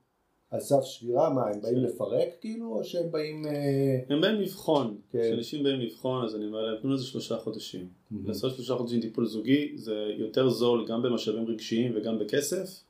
[0.50, 1.80] על סף שבירה, מה הם באים כן.
[1.80, 3.46] לפרק כאילו, או שהם באים...
[3.46, 5.18] אה, הם באים לבחון, כן.
[5.22, 7.88] כשאנשים באים לבחון אז אני אומר להם תנו לזה שלושה חודשים.
[8.24, 12.82] לעשות שלושה חודשים טיפול זוגי זה יותר זול גם במשאבים רגשיים וגם בכסף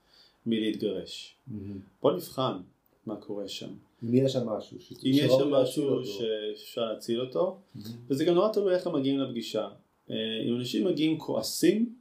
[0.47, 1.37] מלהתגרש.
[2.03, 2.53] בוא נבחן
[3.07, 3.71] מה קורה שם.
[4.05, 6.05] אם יש שם משהו, ש- אם יש שם משהו אותו.
[6.05, 7.59] שאפשר להציל אותו,
[8.09, 9.69] וזה גם נורא תלוי איך הם מגיעים לפגישה.
[10.11, 10.15] אה,
[10.49, 11.95] אם אנשים מגיעים כועסים,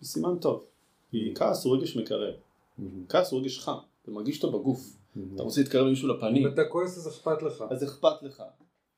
[0.00, 0.64] זה סימן טוב.
[1.10, 2.34] כי כעס הוא רגש מקרב.
[2.78, 3.04] מהמם.
[3.08, 4.96] כעס הוא רגש חם, אתה מרגיש אותו בגוף.
[5.34, 7.64] אתה רוצה להתקרב למישהו לפנים, אם אתה כועס אז אכפת לך.
[7.70, 8.42] אז אכפת לך.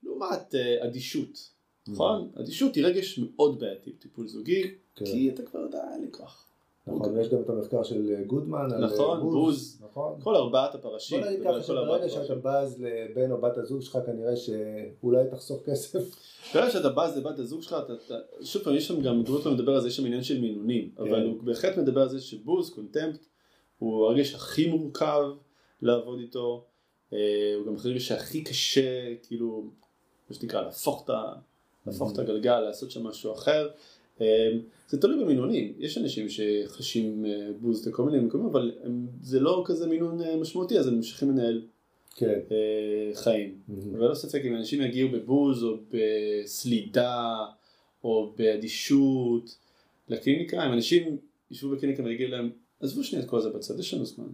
[0.03, 1.51] לעומת אה, אדישות,
[1.89, 2.31] נכון?
[2.41, 4.63] אדישות היא רגש מאוד בעייתי בטיפול זוגי,
[4.97, 5.05] כן.
[5.05, 6.47] כי אתה כבר יודע, אין לי כוח.
[6.97, 9.81] נכון, ויש גם את המחקר של אה, גודמן, על אה, נכון, בוז.
[9.91, 10.21] נכון.
[10.23, 12.35] כל ארבעת הפרשים, בוא נגיד ככה שברגע שאתה.
[12.35, 15.99] בז לבן או בת הזוג שלך כנראה שאולי תחסוך כסף.
[16.55, 17.77] ברגע שאתה בז לבת הזוג שלך,
[18.43, 20.91] שוב פעם, יש שם גם, גרוטמן לא מדבר על זה, יש שם עניין של מינונים,
[20.97, 21.03] כן.
[21.03, 23.27] אבל הוא בהחלט מדבר על זה שבוז, קונטמפט,
[23.79, 25.23] הוא הרגש הכי מורכב
[25.83, 26.65] לעבוד איתו,
[27.13, 27.19] אה,
[27.59, 29.65] הוא גם הרגש שהכי קשה, כאילו,
[30.31, 31.15] מה שנקרא, להפוך את,
[31.87, 33.69] להפוך את הגלגל, לעשות שם משהו אחר.
[34.21, 34.51] אה,
[34.89, 38.73] זה תלוי במינונים, יש אנשים שחשים אה, בוז לכל מיני מקומות, אבל
[39.23, 41.63] זה לא כזה מינון אה, משמעותי, אז הם ממשיכים לנהל
[42.17, 42.41] כן.
[42.51, 43.59] אה, חיים.
[43.69, 43.95] מהמם.
[43.95, 47.45] אבל לא ספק אם אנשים יגיעו בבוז או בסלידה
[48.05, 49.57] או באדישות
[50.09, 51.17] לקליניקה, אם אנשים
[51.51, 54.29] ישבו בקליניקה ויגידו להם, עזבו שנייה את כל זה בצד, יש לנו זמן.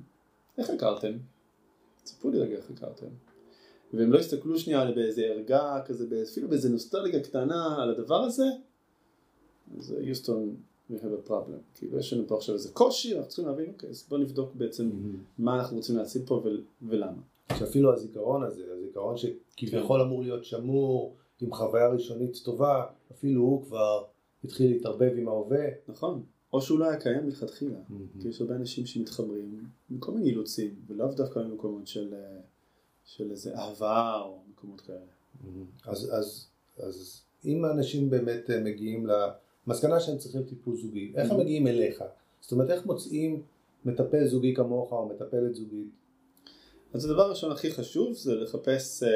[0.59, 1.13] איך הכרתם?
[2.05, 3.07] ספרו לי רגע איך הכרתם.
[3.93, 8.45] והם לא יסתכלו שנייה באיזה ערגה כזה, אפילו באיזה נוסטלגיה קטנה על הדבר הזה,
[9.79, 10.57] אז יוסטון,
[10.91, 11.61] we have a problem.
[11.75, 14.87] כאילו יש לנו פה עכשיו איזה קושי, אנחנו צריכים להבין, אוקיי, אז בוא נבדוק בעצם
[14.89, 15.17] מהמם.
[15.39, 17.23] מה אנחנו רוצים להציל פה ול- ולמה.
[17.59, 24.05] שאפילו הזיכרון הזה, הזיכרון שכביכול אמור להיות שמור עם חוויה ראשונית טובה, אפילו הוא כבר
[24.45, 25.65] התחיל להתערבב עם ההווה.
[25.89, 26.23] נכון.
[26.53, 27.79] או שהוא לא היה קיים מלכתחילה.
[28.23, 32.41] כי יש הרבה אנשים שמתחברים מכל מיני אילוצים, ולאו דווקא ממקומות של, אה,
[33.05, 34.99] של איזה אהבה או מקומות כאלה.
[35.85, 36.47] אז, אז,
[36.79, 39.07] אז אם האנשים באמת אה, מגיעים
[39.67, 42.05] למסקנה שהם צריכים טיפול זוגי, איך הם מגיעים אליך?
[42.41, 43.43] זאת אומרת, איך מוצאים
[43.85, 45.89] מטפל זוגי כמוך או מטפלת זוגית?
[46.95, 49.09] אז הדבר הראשון הכי חשוב זה לחפש אה,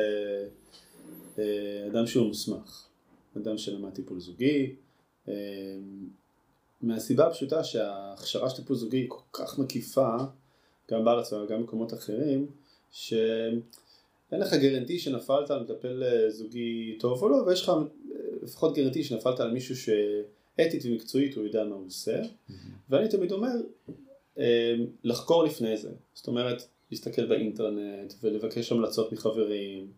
[1.38, 2.86] אה, אדם שהוא מוסמך,
[3.36, 4.74] אדם שלמד טיפול זוגי,
[5.28, 5.34] אה,
[6.82, 10.16] מהסיבה הפשוטה שההכשרה של טיפול זוגי היא כל כך מקיפה,
[10.90, 12.46] גם בארץ וגם במקומות אחרים,
[12.90, 13.60] שאין
[14.32, 17.74] לך גרנטי שנפלת על מטפל אה, זוגי טוב או לא, ויש לך אה,
[18.42, 19.76] לפחות גרנטי שנפלת על מישהו
[20.56, 22.22] שאתית ומקצועית הוא יודע מה הוא עושה,
[22.90, 23.52] ואני תמיד אומר,
[24.38, 29.92] אה, לחקור לפני זה, זאת אומרת, להסתכל באינטרנט ולבקש המלצות מחברים,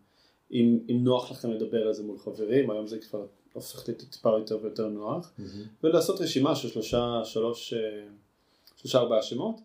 [0.51, 4.29] אם, אם נוח לכם לדבר על זה מול חברים, היום זה כבר הופך להיות טיפה
[4.29, 5.33] יותר ויותר נוח,
[5.83, 8.07] ולעשות רשימה של שלושה, שלוש, אה,
[8.75, 9.55] שלושה ארבעה שמות,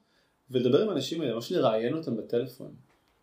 [0.51, 2.75] ולדבר עם האנשים האלה, ממש לראיין אותם בטלפון,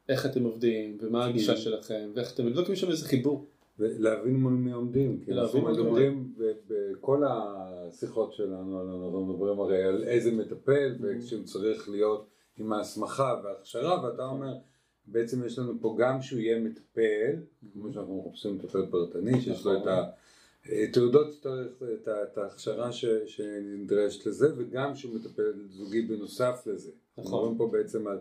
[0.10, 3.45] איך אתם עובדים, ומה הגישה שלכם, ואיך אתם, לבדוק אם יש שם איזה חיבור.
[3.80, 6.34] ולהבין מול מי עומדים, כי אנחנו מדברים
[6.68, 14.06] בכל השיחות שלנו, אנחנו מדברים הרי על איזה מטפל, וכשהוא צריך להיות עם ההסמכה וההכשרה,
[14.06, 14.54] ואתה אומר,
[15.08, 17.36] בעצם יש לנו פה גם שהוא יהיה מטפל,
[17.74, 19.88] כמו שאנחנו מחפשים מטפל פרטני, שיש לו את
[20.66, 21.46] התעודות,
[22.04, 22.90] את ההכשרה
[23.26, 26.92] שנדרשת לזה, וגם שהוא מטפל זוגי בנוסף לזה.
[27.18, 27.24] נכון.
[27.24, 28.20] אנחנו מדברים פה בעצם על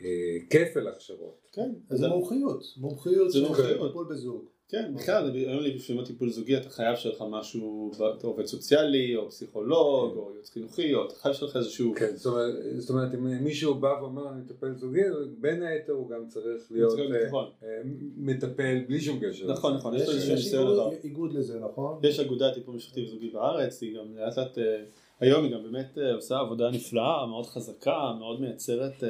[0.00, 1.48] אה, כפל הכשרות.
[1.52, 4.08] כן, אז זה מומחיות, מומחיות זה של מומחיות.
[4.08, 4.44] בזוג.
[4.72, 9.30] כן, בכלל, היום לפעמים הטיפול זוגי אתה חייב שיהיה לך משהו, אתה עובד סוציאלי, או
[9.30, 11.94] פסיכולוג, או יועץ חינוכי, או אתה חייב שיהיה לך איזשהו...
[11.96, 15.00] כן, זאת אומרת, אם מישהו בא ואומר אני מטפל זוגי,
[15.40, 17.30] בין היתר הוא גם צריך להיות אה.
[17.62, 17.68] אה,
[18.16, 19.52] מטפל בלי שום קשר.
[19.52, 20.90] נכון, נכון, יש יש איזשהו יש ניסיון איגוד- עבר.
[21.04, 21.98] איגוד לזה, נכון?
[22.02, 24.82] יש אגודת טיפול משפטי וזוגי בארץ, היא גם לאט לאט, אה,
[25.20, 29.04] היום היא גם באמת עושה עבודה נפלאה, מאוד חזקה, מאוד מייצרת,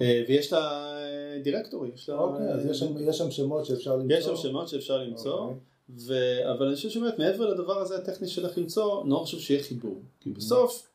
[0.00, 0.58] ויש לה
[1.02, 2.18] אה, דירקטורי, יש לה...
[2.18, 4.16] אוקיי, אז יש שם- יש שם שמות שאפשר למצוא.
[4.18, 5.56] יש שם שמות שאפשר למצוא, אוקיי.
[5.98, 6.14] ו...
[6.52, 10.02] אבל אני חושב שבאמת מעבר לדבר הזה הטכני של איך למצוא, נורא חשוב שיהיה חיבור.
[10.20, 10.88] כי בסוף,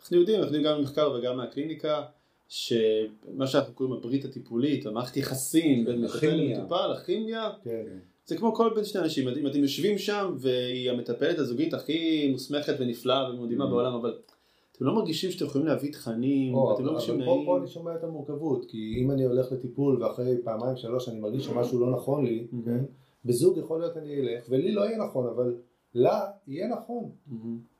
[0.00, 2.02] אנחנו יודעים, אנחנו יודעים גם ממחקר וגם מהקליניקה,
[2.48, 6.26] שמה שאנחנו קוראים הברית הטיפולית, המערכת יחסים בין מטפל.
[6.34, 7.84] למטופל, הכימיה, כן.
[8.26, 12.74] זה כמו כל בין שני אנשים, אם אתם יושבים שם והיא המטפלת הזוגית הכי מוסמכת
[12.78, 14.18] ונפלאה ומדהימה בעולם, אבל
[14.76, 17.58] אתם לא מרגישים שאתם יכולים להביא תכנים, או, אתם לא אבל מרגישים פה, פה.
[17.58, 21.80] אני שומע את המורכבות, כי אם אני הולך לטיפול ואחרי פעמיים שלוש אני מרגיש שמשהו
[21.80, 22.46] לא נכון לי.
[22.64, 22.84] כן?
[23.24, 25.54] בזוג יכול להיות אני אלך, ולי לא יהיה נכון, אבל
[25.94, 27.10] לה יהיה נכון.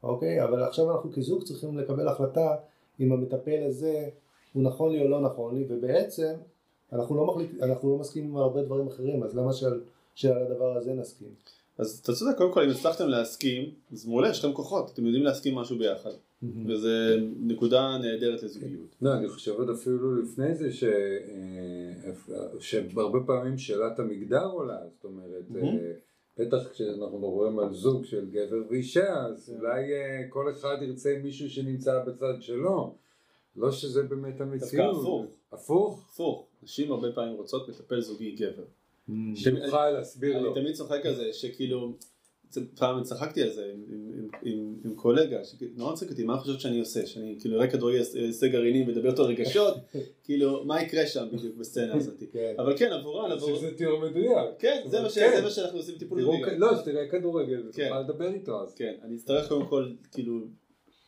[0.02, 0.44] אוקיי?
[0.44, 2.56] אבל עכשיו אנחנו כזוג צריכים לקבל החלטה
[3.00, 4.08] אם המטפל הזה
[4.52, 6.34] הוא נכון לי או לא נכון לי, ובעצם
[6.92, 9.80] אנחנו לא, מחליט, אנחנו לא מסכימים על הרבה דברים אחרים, אז למה שעל,
[10.14, 11.28] שעל הדבר הזה נסכים?
[11.78, 15.24] אז אתה צודק, קודם כל אם הצלחתם להסכים, אז מעולה, יש לכם כוחות, אתם יודעים
[15.24, 16.10] להסכים משהו ביחד.
[16.42, 18.96] וזה נקודה נהדרת לזוגיות.
[19.02, 20.84] לא, אני חושב עוד אפילו לפני זה ש...
[20.84, 22.12] אה,
[22.58, 25.92] שהרבה פעמים שאלת המגדר עולה, זאת אומרת, אה,
[26.38, 29.58] בטח כשאנחנו מדברים על זוג של גבר ואישה, אז כן.
[29.58, 32.94] אולי אה, כל אחד ירצה מישהו שנמצא בצד שלו.
[33.56, 34.86] לא שזה באמת המציאות.
[34.86, 35.26] דווקא הפוך.
[35.52, 36.08] הפוך?
[36.12, 38.64] הפוך, נשים הרבה פעמים רוצות מטפל זוגי גבר.
[39.34, 40.52] שיוכל להסביר לו.
[40.54, 41.96] אני תמיד צוחק על זה, שכאילו,
[42.74, 46.60] פעם צחקתי על זה עם, עם, עם, עם, קולגה, שנורא צחק אותי, מה את חושבת
[46.60, 47.06] שאני עושה?
[47.06, 49.74] שאני כאילו אראה כדורגל, אעשה גרעינים ואדבר אותו רגשות?
[50.24, 52.22] כאילו, מה יקרה שם בדיוק בסצנה הזאת?
[52.32, 52.54] כן.
[52.58, 53.56] אבל כן, עבורן, עבור...
[53.56, 54.50] שזה תיאור מדויק.
[54.58, 55.32] כן, זה מה כן.
[55.36, 56.56] זה מה שאנחנו עושים בטיפול תראו, זוגי.
[56.58, 57.82] לא, שתראה כדורגל, כן.
[57.82, 58.74] ותוכל לדבר איתו אז.
[58.74, 60.40] כן, אני אצטרך קודם כל, כאילו,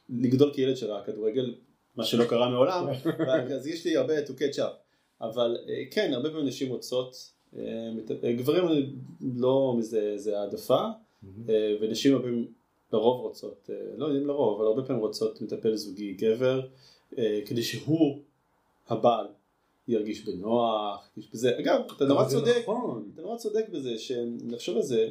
[0.08, 1.54] לגדול כילד שראה כדורגל,
[1.96, 2.86] מה שלא קרה מעולם,
[3.56, 4.88] אז יש לי הרבה to catch up.
[5.20, 7.16] אבל אה, כן, הרבה פעמים נשים רוצות,
[7.56, 7.62] אה,
[8.24, 8.64] אה, גברים
[9.36, 10.84] לא מזה איזה העדפה,
[11.48, 12.28] אה, ונשים הרבה
[12.92, 16.66] לרוב רוצות, אה, לא יודעים לרוב, אבל הרבה פעמים רוצות מטפל זוגי גבר,
[17.18, 18.18] אה, כדי שהוא,
[18.88, 19.26] הבעל,
[19.88, 21.58] ירגיש בנוח, ירגיש בזה.
[21.58, 23.10] אגב, אתה נורא צודק, נכון.
[23.14, 25.10] אתה נורא צודק בזה, שנחשוב על זה,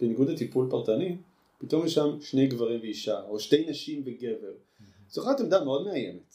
[0.00, 1.16] בניגוד לטיפול פרטני,
[1.58, 4.52] פתאום יש שם שני גברים ואישה, או שתי נשים וגבר.
[5.10, 6.34] זו יכולה להיות עמדה מאוד מאיימת.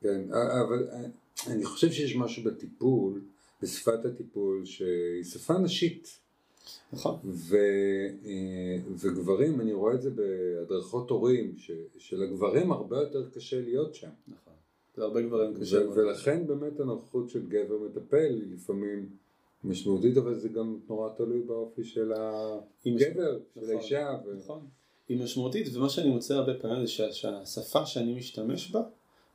[0.00, 0.88] כן, אבל
[1.46, 3.22] אני חושב שיש משהו בטיפול,
[3.62, 6.18] בשפת הטיפול, שהיא שפה נשית.
[6.92, 7.16] נכון.
[7.24, 7.56] ו,
[8.24, 14.08] אה, וגברים, אני רואה את זה בהדרכות הורים, ש, שלגברים הרבה יותר קשה להיות שם.
[14.28, 14.52] נכון.
[14.96, 15.88] הרבה גברים קשה.
[15.88, 15.92] ו.
[15.94, 19.08] ולכן באמת הנוכחות של גבר מטפל היא לפעמים
[19.64, 24.18] משמעותית, אבל זה גם נורא תלוי באופי של הגבר, של נכון, האישה.
[24.26, 24.34] ו...
[24.36, 24.60] נכון.
[25.08, 28.82] היא משמעותית, ומה שאני מוצא הרבה פעמים זה שה- שהשפה שאני משתמש בה,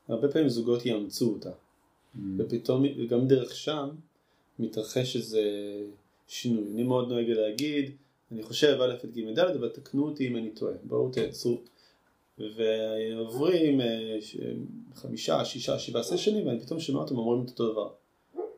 [0.08, 1.50] הרבה פעמים זוגות יאמצו אותה.
[1.50, 2.19] Mm.
[2.38, 3.89] ופתאום גם דרך שם
[4.60, 5.41] מתרחש איזה
[6.34, 6.63] שינוי.
[6.74, 7.91] אני מאוד נוהג להגיד,
[8.32, 11.62] אני חושב א' את ג' ד', אבל תקנו אותי אם אני טועה, בואו תעצרו.
[12.38, 14.38] ועוברים אה, ש-
[14.96, 17.89] חמישה, שישה, שבעה סשנים, ואני פתאום שומע אותם אומרים את אותו דבר.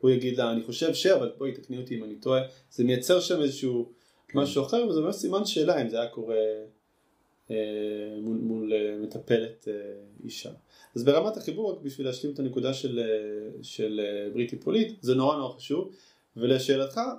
[0.00, 2.40] הוא יגיד לה, אני חושב ש, אבל בואי תקני אותי אם אני טועה.
[2.70, 3.92] זה מייצר שם איזשהו
[4.34, 6.36] משהו אחר, וזה ממש סימן שאלה אם זה היה קורה
[7.50, 7.56] אה,
[8.22, 9.72] מול, מול אה, מטפלת אה,
[10.24, 10.50] אישה.
[10.94, 15.14] אז ברמת החיבור, רק בשביל להשלים את הנקודה של, אה, של אה, ברית טיפולית, זה
[15.14, 15.90] נורא נורא חשוב.
[16.36, 17.12] ולשאלתך, אה,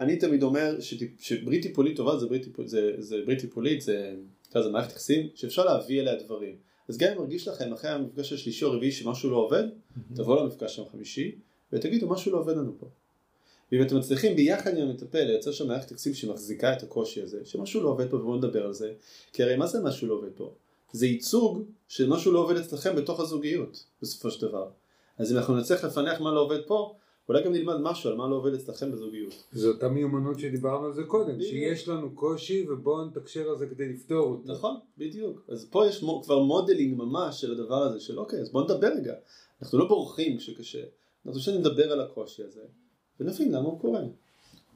[0.00, 0.80] אני תמיד אומר
[1.18, 4.14] שברית טיפולית טובה זה ברית, טיפול, זה, זה ברית טיפולית, זה,
[4.54, 6.56] לזה מערכת יחסים, שאפשר להביא אליה דברים.
[6.88, 9.64] אז גם אם מרגיש לכם אחרי המפגש השלישי או הרביעי שמשהו לא עובד,
[10.14, 11.34] תבואו למפגש החמישי
[11.72, 12.88] ותגידו משהו לא עובד לנו פה.
[13.72, 17.82] ואם אתם מצליחים ביחד עם המטפל לייצר שם מערכת יחסים שמחזיקה את הקושי הזה, שמשהו
[17.82, 18.92] לא עובד פה ובואו נדבר על זה,
[19.32, 20.54] כי הרי מה זה משהו לא עובד פה?
[20.92, 24.68] זה ייצוג של משהו לא עובד אצלכם בתוך הזוגיות, בסופו של דבר.
[25.18, 26.94] אז אם אנחנו נצליח לפענח מה לא עובד פה,
[27.28, 29.44] אולי גם נלמד משהו על מה לא עובד אצלכם בזוגיות.
[29.52, 31.50] זו אותה מיומנות שדיברנו על זה קודם, בדיוק.
[31.50, 34.52] שיש לנו קושי ובואו נתקשר על זה כדי לפתור אותו.
[34.52, 35.40] נכון, בדיוק.
[35.48, 38.88] אז פה יש מו, כבר modeling ממש של הדבר הזה, של אוקיי, אז בואו נדבר
[38.96, 39.14] רגע.
[39.62, 40.82] אנחנו לא בורחים כשקשה,
[41.26, 42.60] אנחנו פשוט נדבר על הקושי הזה,
[43.20, 44.00] ונבין למה הוא קורה.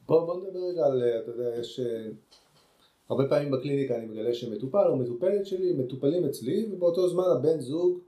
[0.07, 1.79] בוא, בוא נדבר רגע על, אה, אתה יודע, יש...
[1.79, 2.07] אה,
[3.09, 7.99] הרבה פעמים בקליניקה אני מגלה שמטופל או מטופלת שלי מטופלים אצלי ובאותו זמן הבן זוג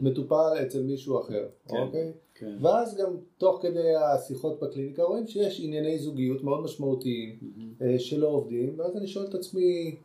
[0.00, 1.76] מטופל אצל מישהו אחר, כן.
[1.76, 2.12] אוקיי?
[2.42, 2.56] כן.
[2.60, 7.38] ואז גם תוך כדי השיחות בקליניקה רואים שיש ענייני זוגיות מאוד משמעותיים
[7.82, 9.96] אה, שלא עובדים ואז אני שואל את עצמי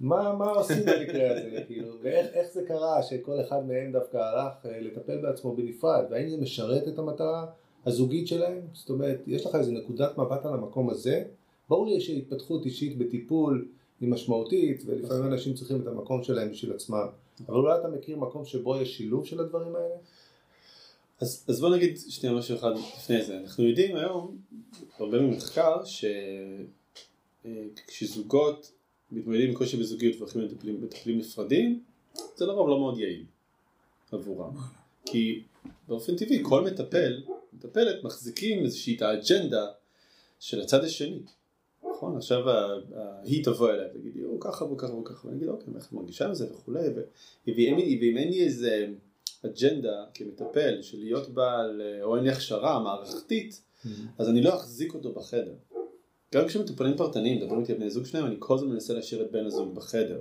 [0.00, 4.66] מה, מה עושים במקרה הזה, כאילו, ואיך איך זה קרה שכל אחד מהם דווקא הלך
[4.66, 7.46] אה, לטפל בעצמו בנפרד, והאם זה משרת את המטרה
[7.86, 8.60] הזוגית שלהם?
[8.72, 11.24] זאת אומרת, יש לך איזה נקודת מבט על המקום הזה?
[11.68, 13.68] ברור לי שהתפתחות אישית בטיפול
[14.00, 17.06] היא משמעותית, ולפעמים אנשים צריכים את המקום שלהם בשביל עצמם,
[17.48, 19.94] אבל אולי אתה מכיר מקום שבו יש שילוב של הדברים האלה?
[21.20, 23.38] אז, אז בוא נגיד שנייה משהו אחד לפני זה.
[23.38, 24.38] אנחנו יודעים היום,
[24.98, 25.76] הרבה ממחקר,
[27.44, 28.72] שכשזוגות
[29.12, 30.42] מתמודדים עם קושי בזוגיות והולכים
[30.80, 31.82] מטפלים נפרדים,
[32.36, 33.24] זה לרוב לא מאוד יעיל
[34.12, 34.54] עבורם.
[35.04, 35.42] כי
[35.88, 39.66] באופן טבעי כל מטפל, מטפלת, מחזיקים איזושהי את האג'נדה
[40.40, 41.22] של הצד השני.
[41.90, 42.44] נכון, עכשיו
[43.22, 46.34] היא תבוא אליי ותגיד הוא ככה וככה וככה, ואני אגיד, אוקיי, איך את מרגישה עם
[46.34, 46.88] זה וכולי,
[47.46, 48.88] ואם אין לי איזה
[49.46, 53.62] אג'נדה כמטפל של להיות בעל, אה, או אין לי הכשרה מערכתית,
[54.18, 55.54] אז אני לא אחזיק אותו בחדר.
[56.34, 59.32] גם כשמטופלים פרטניים מדברים איתי על בני זוג שלהם, אני כל הזמן מנסה להשאיר את
[59.32, 60.20] בן הזוג בחדר.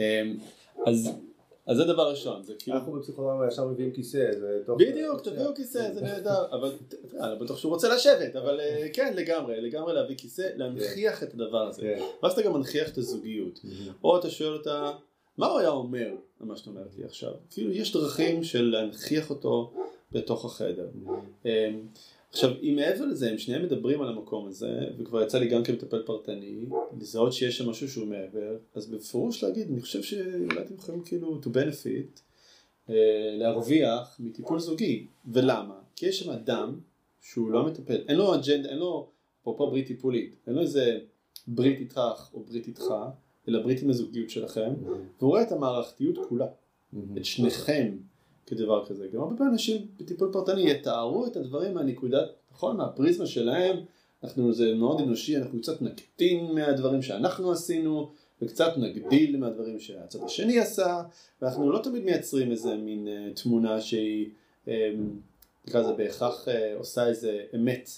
[0.00, 0.38] אמ,
[0.86, 1.10] אז,
[1.66, 2.76] אז זה דבר ראשון, זה כאילו...
[2.76, 4.80] אנחנו בפסיכולוגיה ישר מביאים כיסא, זה תוך...
[4.80, 6.72] בדיוק, תביאו כיסא, זה נהדר, אבל
[7.20, 11.34] אני לא בטוח שהוא רוצה לשבת, אבל אה, כן, לגמרי, לגמרי להביא כיסא, להנכיח את
[11.34, 11.82] הדבר הזה.
[11.82, 12.02] כן.
[12.22, 13.60] ואז אתה גם מנכיח את הזוגיות.
[14.04, 14.92] או אתה שואל אותה,
[15.38, 17.32] מה הוא היה אומר על מה שאת אומרת לי עכשיו?
[17.50, 19.72] כאילו, יש דרכים של להנכיח אותו
[20.12, 20.88] בתוך החדר.
[21.44, 21.50] אמ,
[22.30, 26.02] עכשיו, אם מעבר לזה, הם שניהם מדברים על המקום הזה, וכבר יצא לי גם כמטפל
[26.02, 26.64] פרטני,
[27.00, 31.40] לזהות שיש שם משהו שהוא מעבר, אז בפירוש להגיד, אני חושב שאולי אתם יכולים כאילו
[31.42, 32.20] to benefit,
[32.90, 32.94] אה,
[33.38, 35.06] להרוויח מטיפול זוגי.
[35.32, 35.78] ולמה?
[35.96, 36.80] כי יש שם אדם
[37.20, 39.10] שהוא לא מטפל, אין לו אג'נדה, אין לו,
[39.42, 40.98] אפרופו ברית טיפולית, אין לו איזה
[41.46, 42.00] ברית איתך
[42.34, 42.84] או ברית איתך,
[43.48, 44.74] אלא ברית עם הזוגיות שלכם,
[45.18, 46.46] והוא רואה את המערכתיות כולה,
[47.16, 47.96] את שניכם
[48.46, 49.08] כדבר כזה.
[49.12, 53.76] גם הרבה פעמים אנשים בטיפול פרטני יתארו את הדברים מהנקודת, נכון, מהפריזמה שלהם,
[54.24, 58.10] אנחנו, זה מאוד אנושי, אנחנו קצת נקטין מהדברים שאנחנו עשינו,
[58.42, 61.02] וקצת נגדיל מהדברים שהצד השני עשה,
[61.42, 64.30] ואנחנו לא תמיד מייצרים איזה מין uh, תמונה שהיא,
[64.66, 64.68] um,
[65.66, 67.90] נקרא לזה בהכרח uh, עושה איזה אמת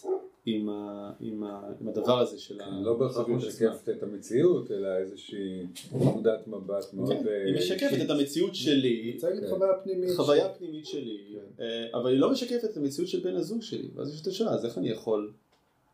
[0.55, 4.89] עם, ה, עם, ה, עם הדבר הזה של כן, לא בהכרח משקפת את המציאות, אלא
[4.97, 7.13] איזושהי נקודת מבט מאוד...
[7.13, 10.11] כן, היא משקפת את המציאות שלי, מצייגת חוויה פנימית.
[10.17, 11.65] חוויה פנימית שלי, כן.
[11.95, 14.65] אבל היא לא משקפת את המציאות של בן הזוג שלי, ואז יש את השאלה, אז
[14.65, 15.33] איך אני יכול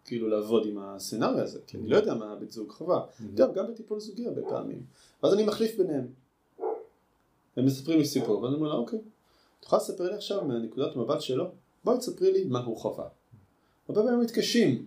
[0.05, 3.67] כאילו לעבוד עם הסצנריו הזה, כי אני לא יודע מה הבית זוג חווה, גם, גם
[3.67, 4.83] בטיפול זוגי הרבה פעמים,
[5.23, 6.07] ואז אני מחליף ביניהם.
[7.57, 8.99] הם מספרים לי סיפור, ואני אומר לה, אוקיי,
[9.65, 11.45] יכולה לספר לי עכשיו מהנקודת מבט שלו?
[11.85, 13.09] בואי תספרי לי מה הוא חווה.
[13.89, 14.87] הרבה פעמים מתקשים,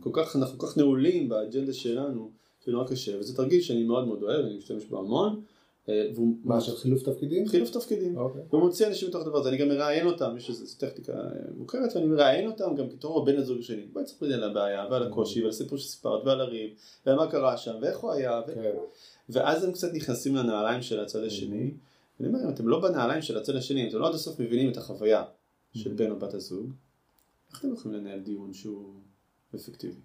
[0.00, 2.30] כל כך, אנחנו כל כך נעולים באג'נדה שלנו,
[2.64, 5.40] שנורא קשה, וזה תרגיל שאני מאוד מאוד אוהב, אני משתמש בו המון.
[5.88, 7.48] אה, והוא- מה, של חילוף תפקידים?
[7.48, 8.16] חילוף תפקידים.
[8.18, 8.42] אוקיי.
[8.50, 11.20] והוא מוציא אנשים מתוך הדבר הזה, אני גם מראיין אותם, יש איזו טכניקה אה,
[11.56, 13.86] מוכרת, ואני מראיין אותם גם בתור הבן הזוג שלי.
[13.92, 16.70] בואי תספרי לי על הבעיה, ועל הקושי, ועל הסיפור שסיפרת, ועל הריב,
[17.06, 18.54] ועל מה קרה שם, ואיך הוא היה, ו...
[18.54, 18.70] כן.
[19.28, 21.70] ואז הם קצת נכנסים לנעליים של הצד השני.
[22.20, 24.76] אני אומר, אם אתם לא בנעליים של הצד השני, אתם לא עד הסוף מבינים את
[24.76, 25.24] החוויה
[25.74, 26.70] של בן או בת הזוג,
[27.50, 28.94] איך אתם יכולים לנהל דיון שהוא
[29.54, 30.00] אפקטיבי?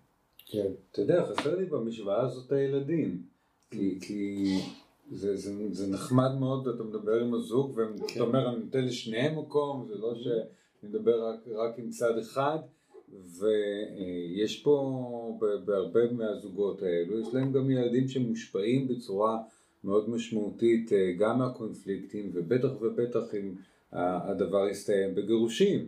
[0.45, 0.71] כן.
[0.91, 3.21] אתה יודע, חסר לי במשוואה הזאת הילדים.
[3.71, 4.45] כי, כי
[5.11, 9.85] זה, זה, זה נחמד מאוד, אתה מדבר עם הזוג, ואתה אומר, אני נותן לשניהם מקום,
[9.87, 12.59] זה לא שאני מדבר רק, רק עם צד אחד,
[13.39, 19.37] ויש פה, בהרבה מהזוגות האלו, יש להם גם ילדים שמושפעים בצורה
[19.83, 23.55] מאוד משמעותית אה, גם מהקונפליקטים, ובטח ובטח אם
[23.91, 25.87] הדבר יסתיים בגירושים.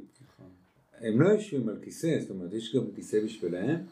[0.99, 3.85] הם לא יושבים על כיסא, זאת אומרת, יש גם כיסא בשבילהם.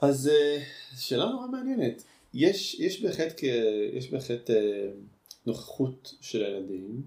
[0.00, 0.62] אז אה,
[0.96, 2.02] שאלה נורא מעניינת.
[2.34, 3.40] יש, יש בהחלט.
[3.92, 4.90] יש בהחלט אה,
[5.46, 7.02] נוכחות של הילדים.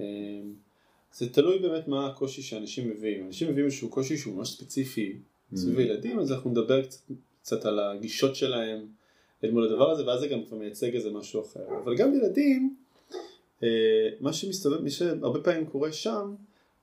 [0.00, 0.06] אה,
[1.14, 3.26] זה תלוי באמת מה הקושי שאנשים מביאים.
[3.26, 5.18] אנשים מביאים איזשהו קושי שהוא ממש ספציפי
[5.54, 7.00] סביב הילדים, אז אנחנו נדבר קצת,
[7.42, 8.86] קצת על הגישות שלהם
[9.44, 11.66] אל מול הדבר הזה, ואז זה גם כבר מייצג איזה משהו אחר.
[11.84, 12.76] אבל גם ילדים,
[13.62, 13.68] אה,
[14.20, 16.34] מה שמסתובב, מה שהרבה פעמים קורה שם,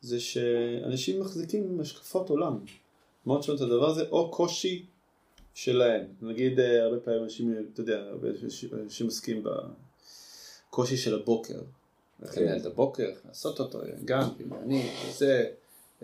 [0.01, 2.59] זה שאנשים מחזיקים השקפות עולם.
[3.25, 4.85] מאוד שונות הדבר הזה, או קושי
[5.53, 6.05] שלהם.
[6.21, 8.27] נגיד אה, הרבה פעמים אנשים, אתה יודע, הרבה
[8.83, 9.43] אנשים עוסקים
[10.69, 11.59] בקושי של הבוקר.
[12.31, 12.41] כן.
[12.41, 14.29] לנהל את הבוקר, לעשות אותו, גם,
[14.63, 15.49] אני, זה,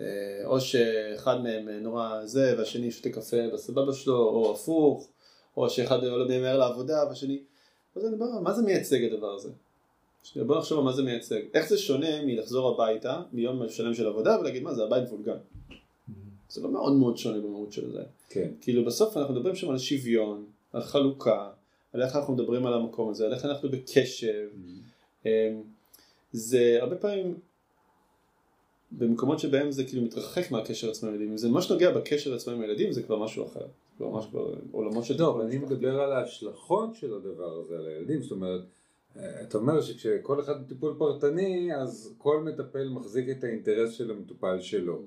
[0.00, 0.04] אה,
[0.44, 5.08] או שאחד מהם נורא זה, והשני שותה קפה בסבבה שלו, או הפוך,
[5.56, 7.42] או שאחד עולה מהר לעבודה, והשני...
[8.42, 9.48] מה זה מייצג הדבר הזה?
[10.32, 11.40] שנייה, בוא נחשוב על מה זה מייצג.
[11.54, 15.36] איך זה שונה מלחזור הביתה מיום שלם של עבודה ולהגיד מה זה הבית וולגן.
[16.48, 18.02] זה לא מאוד מאוד שונה במהות של זה.
[18.28, 18.50] כן.
[18.60, 21.50] כאילו בסוף אנחנו מדברים שם על שוויון, על חלוקה,
[21.92, 24.48] על איך אנחנו מדברים על המקום הזה, על איך אנחנו בקשב.
[25.26, 25.30] אמ,
[26.32, 27.34] זה הרבה פעמים
[28.92, 32.52] במקומות שבהם זה כאילו מתרחק מהקשר עצמו עם ילדים, אם זה ממש נוגע בקשר עצמו
[32.52, 33.66] עם הילדים זה כבר משהו אחר,
[33.98, 35.58] זה ממש כבר עולמות של לא, אבל אני.
[35.58, 38.60] מדבר על ההשלכות של הדבר הזה על הילדים, זאת אומרת,
[39.18, 45.02] אתה אומר שכשכל אחד בטיפול פרטני, אז כל מטפל מחזיק את האינטרס של המטופל שלו.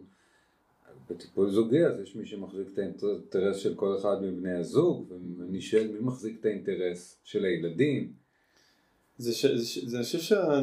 [1.10, 5.88] בטיפול זוגי, אז יש מי שמחזיק את האינטרס של כל אחד מבני הזוג, ואני שואל
[5.88, 8.13] מי מחזיק את האינטרס של הילדים.
[9.17, 10.60] זה, ש, זה, ש, זה אני חושב שה...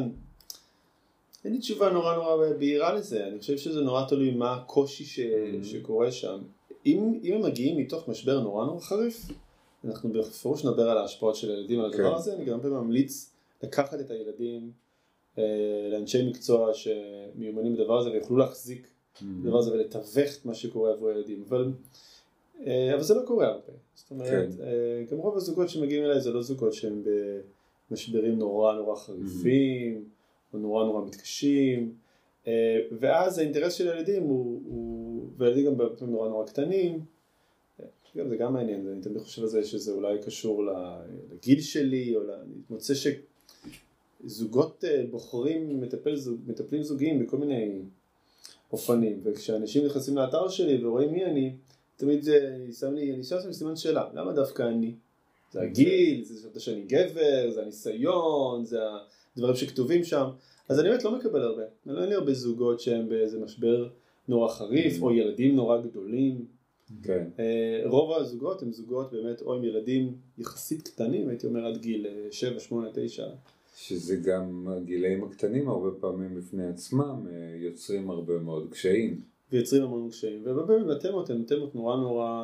[1.45, 5.19] אין לי תשובה נורא נורא בהירה לזה, אני חושב שזה נורא תלוי מה הקושי ש,
[5.63, 6.39] שקורה שם.
[6.85, 9.25] אם, אם הם מגיעים מתוך משבר נורא נורא חריף,
[9.85, 12.15] אנחנו בפירוש נדבר על ההשפעות של הילדים על הדבר כן.
[12.15, 13.33] הזה, אני גם ממליץ
[13.63, 14.71] לקחת את הילדים
[15.37, 20.91] אה, לאנשי מקצוע שמיומנים בדבר הזה ויוכלו להחזיק את הדבר הזה ולתווך את מה שקורה
[20.91, 21.71] עבור הילדים, אבל,
[22.65, 23.73] אה, אבל זה לא קורה הרבה.
[23.95, 24.63] זאת אומרת, כן.
[24.63, 27.03] אה, גם רוב הזוגות שמגיעים אליי זה לא זוגות שהם
[27.91, 30.05] במשברים נורא נורא חריפים,
[30.53, 31.93] או נורא נורא מתקשים,
[32.47, 36.99] אה, ואז האינטרס של הילדים הוא, הוא והילדים גם הרבה פעמים נורא נורא קטנים,
[37.79, 37.85] אה,
[38.17, 40.63] גם זה גם מעניין, אני תמיד חושב על זה שזה אולי קשור
[41.31, 42.31] לגיל שלי, או ל...
[42.31, 43.28] אני מוצא שזוגות
[44.83, 47.81] אה, בוחרים מטפל זוג, מטפלים זוגיים בכל מיני
[48.71, 51.55] אופנים, וכשאנשים נכנסים לאתר שלי ורואים מי אני,
[51.95, 54.93] תמיד זה, אני שם לי, אני שם סימן שאלה, למה דווקא אני?
[55.51, 58.79] זה הגיל, זה שאתה שאני גבר, זה הניסיון, זה
[59.35, 60.29] הדברים שכתובים שם,
[60.69, 63.89] אז אני באמת לא מקבל הרבה, אני לא אין לי הרבה זוגות שהם באיזה משבר
[64.27, 66.45] נורא חריף, או ילדים נורא גדולים.
[67.03, 67.27] כן.
[67.39, 72.05] אה, רוב הזוגות הם זוגות באמת או עם ילדים יחסית קטנים, הייתי אומר עד גיל
[72.31, 73.27] 7, 8, 9.
[73.81, 79.21] שזה גם הגילאים הקטנים הרבה פעמים בפני עצמם אה, יוצרים הרבה מאוד קשיים.
[79.51, 82.43] ויוצרים המון קשיים, והרבה פעמים התמות הן תמות נורא נורא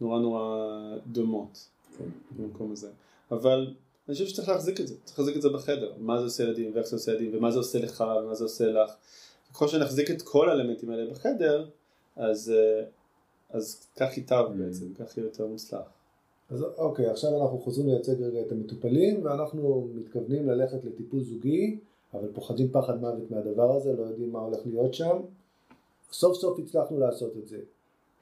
[0.00, 0.68] נורא נורא
[1.06, 1.68] דומות
[1.98, 2.04] כן.
[2.36, 2.88] במקום הזה.
[3.30, 3.74] אבל
[4.08, 6.70] אני חושב שצריך להחזיק את זה, צריך להחזיק את זה בחדר, מה זה עושה ילדים
[6.74, 8.90] ואיך זה עושה ילדים ומה זה עושה לך ומה זה עושה לך.
[9.50, 11.68] ככל שנחזיק את כל האלמנטים האלה בחדר,
[12.16, 12.84] אז, אה,
[13.50, 14.58] אז כך ייטב Mm.
[14.58, 16.01] בעצם, כך יהיה יותר מוצלח.
[16.52, 21.78] אז אוקיי, עכשיו אנחנו חוזרים לייצג רגע את המטופלים, ואנחנו מתכוונים ללכת לטיפול זוגי,
[22.14, 25.16] אבל פוחדים פחד מוות מהדבר הזה, לא יודעים מה הולך להיות שם.
[26.12, 27.58] סוף סוף הצלחנו לעשות את זה.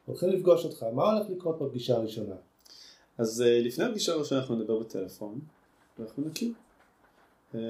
[0.07, 2.35] הולכים לפגוש אותך, מה הולך לקרות בפגישה הראשונה?
[3.19, 5.39] אז אה, לפני הפגישה הראשונה אנחנו נדבר בטלפון,
[5.99, 6.53] ואנחנו נכיר.
[7.55, 7.61] אה,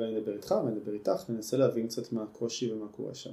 [0.00, 3.32] ואני אדבר איתך ואני אדבר איתך, וננסה להבין קצת מה הקושי ומה קורה שם.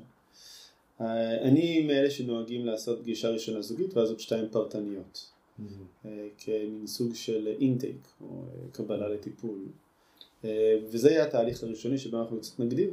[1.02, 5.33] אה, אני מאלה שנוהגים לעשות פגישה ראשונה זוגית ואז עוד שתיים פרטניות,
[6.06, 9.60] אה, כמין סוג של אינטייק או אה, קבלה לטיפול.
[10.46, 12.92] אה, וזה יהיה התהליך הראשוני שבו אנחנו קצת נגדיר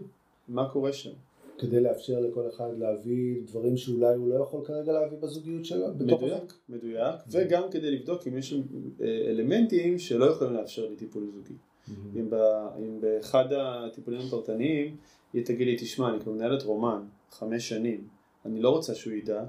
[0.49, 1.11] מה קורה שם.
[1.59, 5.87] כדי לאפשר לכל אחד להביא דברים שאולי הוא לא יכול כרגע להביא בזוגיות שלו.
[5.99, 8.55] מדויק, מדויק, וגם כדי לבדוק אם יש
[9.01, 11.55] אלמנטים שלא יכולים לאפשר לי טיפול זוגי.
[11.89, 12.17] הזוגיות.
[12.17, 12.35] אם, ב,
[12.79, 14.97] אם באחד הטיפולים הפרטניים
[15.33, 18.09] היא תגיד לי, תשמע, אני כבר מנהלת רומן חמש שנים,
[18.47, 19.45] אני לא רוצה שהוא ידע,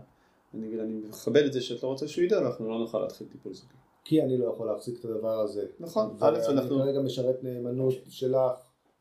[0.54, 3.28] אני אגיד, אני מכבד את זה שאת לא רוצה שהוא ידע, ואנחנו לא נוכל להתחיל
[3.32, 3.74] טיפול זוגי.
[4.04, 5.66] כי אני לא יכול להחזיק את הדבר הזה.
[5.80, 6.80] נכון, א', אנחנו...
[6.80, 8.52] כרגע משרת נאמנות שלך,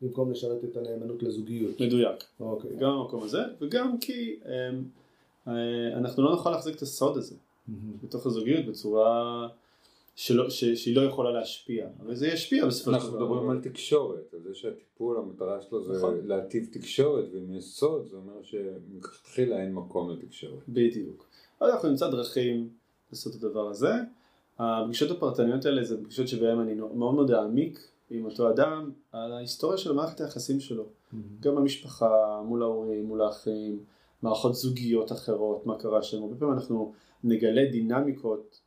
[0.02, 1.80] במקום לשרת את הנאמנות לזוגיות.
[1.80, 2.24] מדויק.
[2.40, 2.70] אוקיי.
[2.76, 4.70] גם במקום הזה, וגם כי אה,
[5.48, 7.34] אה, אנחנו לא נוכל להחזיק את הסוד הזה
[8.02, 9.48] בתוך הזוגיות בצורה
[10.14, 14.34] שלא, ש, שהיא לא יכולה להשפיע, אבל זה ישפיע בסופו של אנחנו מדברים על תקשורת,
[14.34, 16.26] על זה שהטיפול, המטרה שלו זה נכון.
[16.26, 20.68] להטיב תקשורת, ואם יש סוד, זה אומר שמלכתחילה אין מקום לתקשורת.
[20.68, 21.26] בדיוק.
[21.60, 22.68] אז אנחנו נמצא דרכים
[23.12, 23.92] לעשות את הדבר הזה.
[24.58, 27.78] הפגישות הפרטניות האלה זה פגישות שבהן אני מאוד מאוד אעמיק
[28.10, 30.84] עם אותו אדם על ההיסטוריה של מערכת היחסים שלו.
[31.40, 33.84] גם במשפחה, מול ההורים, מול האחים,
[34.22, 36.22] מערכות זוגיות אחרות, מה קרה שם.
[36.22, 36.92] הרבה פעמים אנחנו
[37.24, 38.60] נגלה דינמיקות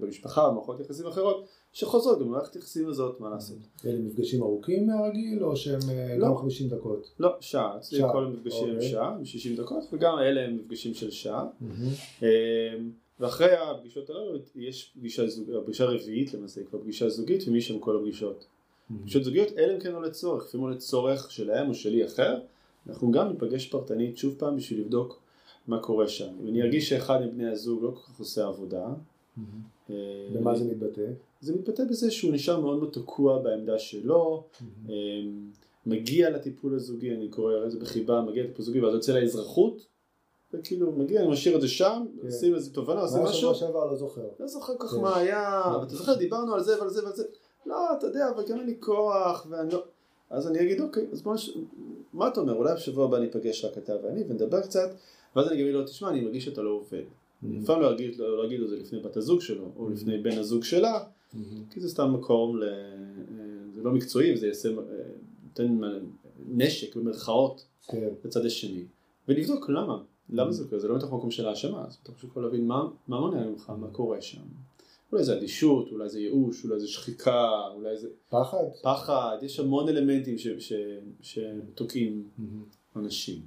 [0.00, 3.58] במשפחה, במערכות יחסים אחרות, שחוזרות גם במערכת היחסים הזאת, מה לעשות.
[3.86, 6.26] אלה מפגשים ארוכים מהרגיל, או שהם אה, לא.
[6.26, 7.10] גם 50 דקות?
[7.18, 8.90] לא, שעה, אצלי כל המפגשים הם אוקיי.
[8.90, 11.46] שעה, 60 דקות, וגם אלה הם מפגשים של שעה.
[12.22, 12.26] אמ,
[13.20, 18.46] ואחרי הפגישות הללו יש פגישה, זוג, פגישה רביעית למעשה, כבר פגישה זוגית ומשם כל הפגישות.
[19.00, 22.40] פגישות זוגיות אלא אם כן עולה צורך, לפעמים עולה צורך שלהם או שלי אחר,
[22.88, 25.20] אנחנו גם ניפגש פרטנית שוב פעם בשביל לבדוק
[25.66, 26.28] מה קורה שם.
[26.42, 28.86] אם אני ארגיש שאחד מבני הזוג לא כל כך עושה עבודה,
[30.34, 31.06] במה זה מתבטא?
[31.40, 34.44] זה מתבטא בזה שהוא נשאר מאוד מאוד תקוע בעמדה שלו,
[34.88, 34.94] אה,
[35.86, 39.86] מגיע לטיפול הזוגי, אני קורא לזה בחיבה, מגיע לטיפול זוגי ואז יוצא לאזרחות,
[40.54, 42.26] וכאילו מגיע, אני משאיר את זה שם, כן.
[42.26, 44.28] עושים איזה תובנה, עושים מה משהו, שבוע שעבר לא זוכר.
[44.40, 45.00] לא זוכר כל כך כן.
[45.00, 47.24] מה היה, אתה זוכר, דיברנו על זה ועל זה ועל זה,
[47.66, 49.84] לא, אתה יודע, אבל גם אין לי כוח, ואני לא...
[50.30, 51.36] אז אני אגיד, אוקיי, אז בוא.
[52.12, 54.90] מה אתה אומר, אולי בשבוע הבא ניפגש רק אתה ואני, ונדבר קצת,
[55.36, 57.02] ואז אני אגיד לו, תשמע, אני מרגיש שאתה לא עובד.
[57.44, 60.18] אני אף פעם לא אגיד לו לא את זה לפני בת הזוג שלו, או לפני
[60.18, 61.04] בן הזוג שלה,
[61.70, 62.64] כי זה סתם מקום, ל...
[63.74, 64.74] זה לא מקצועי, וזה יעשה, אה,
[65.44, 65.80] נותן
[66.48, 68.08] נשק במרכאות כן.
[68.24, 68.84] לצד השני,
[69.28, 72.42] ולבדוק למה, למה זה קורה, זה לא מתוך מקום של האשמה, אז אתה פשוט יכול
[72.42, 74.42] להבין מה, מה מונע ממך, מה קורה שם.
[75.12, 78.64] אולי זה אדישות, אולי זה ייאוש, אולי זה שחיקה, אולי זה פחד?
[78.82, 80.36] פחד, יש המון אלמנטים
[81.20, 82.28] שתוקעים
[82.96, 83.40] אנשים.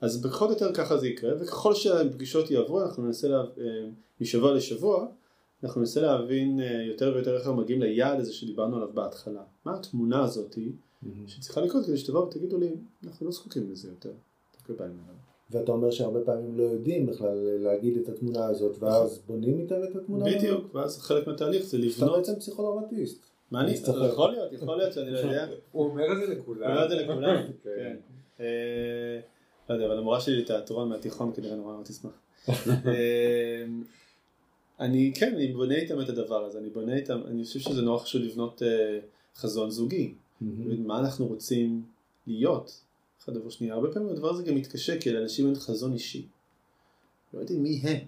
[0.00, 3.88] אז פחות או יותר ככה זה יקרה, וככל שהפגישות יעברו, אנחנו ננסה, לה, אה,
[4.20, 5.06] משבוע לשבוע,
[5.64, 9.42] אנחנו ננסה להבין אה, יותר ויותר איך אנחנו מגיעים ליעד הזה שדיברנו עליו בהתחלה.
[9.64, 10.72] מה התמונה הזאתי
[11.26, 12.70] שצריכה לקרות כדי שתבואו ותגידו לי,
[13.06, 14.12] אנחנו לא זקוקים לזה יותר.
[15.50, 19.96] ואתה אומר שהרבה פעמים לא יודעים בכלל להגיד את התמונה הזאת, ואז בונים איתם את
[19.96, 20.38] התמונה הזאת?
[20.38, 22.16] בדיוק, ואז חלק מהתהליך זה אתה לבנות.
[22.16, 23.22] בעצם פסיכולוגמטיסט.
[23.50, 23.72] מה אני?
[24.08, 25.46] יכול להיות, יכול להיות שאני לא יודע.
[25.72, 26.62] הוא אומר את זה לכולם.
[26.62, 27.36] אני אומר את זה לכולם.
[27.64, 27.96] כן.
[29.70, 32.12] לא יודע, אבל המורה שלי לתיאטרון מהתיכון כנראה נורא מאוד תשמח.
[34.80, 37.98] אני, כן, אני בונה איתם את הדבר הזה, אני בונה איתם, אני חושב שזה נורא
[37.98, 38.98] חשוב לבנות אה,
[39.36, 40.14] חזון זוגי.
[40.78, 41.82] מה אנחנו רוצים
[42.26, 42.80] להיות,
[43.22, 43.70] אחד דבר שני.
[43.70, 46.26] הרבה פעמים הדבר הזה גם מתקשה, כי לאנשים אין חזון אישי.
[47.34, 47.98] לא יודעים מי הם,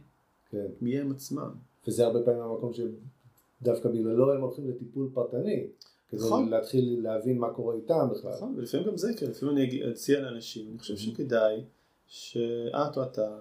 [0.50, 0.66] כן.
[0.80, 1.50] מי הם עצמם.
[1.86, 5.66] וזה הרבה פעמים המקום שדווקא בגללו הם הולכים לטיפול פרטני.
[6.12, 6.48] כדי נכון.
[6.48, 8.32] להתחיל להבין מה קורה איתם בכלל.
[8.32, 11.60] נכון, ולפעמים גם זה, כי לפעמים אני אציע לאנשים, אני חושב שכדאי
[12.06, 13.38] שאת או אתה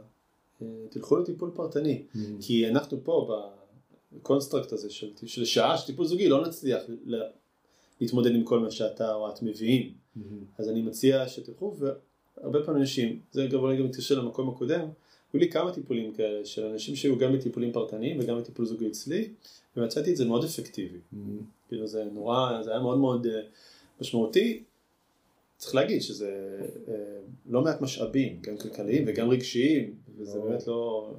[0.61, 2.03] אה, תלכו לטיפול פרטני.
[2.41, 3.41] כי אנחנו פה
[4.11, 6.83] ב construct הזה של, של שעה של טיפול זוגי לא נצליח
[8.01, 9.93] להתמודד עם כל מה שאתה או את מביאים.
[10.57, 11.75] אז אני מציע שתלכו
[12.37, 14.87] הרבה פעמים אנשים, זה גם אולי גם מתקשר למקום הקודם,
[15.33, 19.29] היו לי כמה טיפולים כאלה של אנשים שהיו גם בטיפולים פרטניים וגם בטיפול זוגי אצלי,
[19.77, 20.97] ומצאתי את זה מאוד אפקטיבי.
[21.67, 23.41] כאילו זה נורא, זה היה מאוד מאוד אה,
[24.01, 24.63] משמעותי.
[25.57, 26.93] צריך להגיד שזה אה,
[27.49, 30.45] לא מעט משאבים, גם כלכליים וגם רגשיים, וזה לא.
[30.45, 31.11] באמת לא...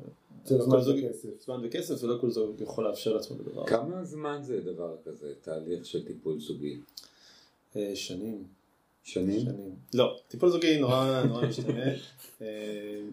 [0.45, 1.45] זה לא זמן וכסף.
[1.45, 3.51] זמן וכסף, ולא כל זוג יכול לאפשר לעצמו הזה.
[3.67, 6.79] כמה זמן זה דבר כזה, תהליך של טיפול זוגי?
[7.77, 8.45] אה, שנים.
[9.03, 9.41] שנים?
[9.41, 9.75] שנים.
[9.95, 11.85] לא, טיפול זוגי נורא נורא משתנה.
[12.43, 12.47] אה,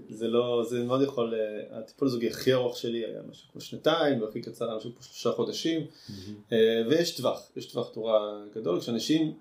[0.09, 4.21] זה לא, זה מאוד יכול, אה, הטיפול הזוגי הכי ארוך שלי היה משהו כמו שנתיים,
[4.21, 5.81] והכי קצר היה משהו כמו שלושה חודשים.
[6.51, 9.33] אה, ויש טווח, יש טווח תורה גדול, כשאנשים,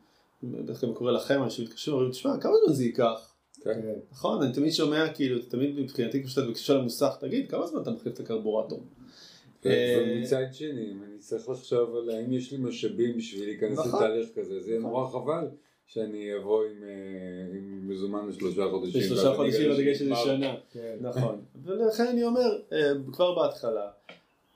[0.42, 3.34] בדרך כלל קורה לכם, אנשים מתקשרים, אומרים, תשמע, כמה זמן זה ייקח?
[3.64, 3.82] כן.
[3.82, 3.98] כן.
[4.12, 8.14] נכון, אני תמיד שומע, כאילו, תמיד מבחינתי כשאתה מתקשר למוסך, תגיד, כמה זמן אתה מחליף
[8.14, 8.82] את הקרבורטור?
[9.64, 14.04] ומצד שני, אם אני צריך לחשוב על האם יש לי משאבים בשביל להיכנס נכון.
[14.04, 14.90] לתהליך כזה, זה יהיה נכון.
[14.90, 15.48] נורא חבל
[15.88, 19.00] שאני אבוא עם, אה, עם מזומן לשלושה חודשים.
[19.00, 20.14] אני חודשים, תגיד שזה.
[20.24, 20.54] שנה.
[20.72, 20.96] כן.
[21.00, 21.44] נכון.
[21.64, 23.90] ולכן אני אומר, אה, כבר בהתחלה,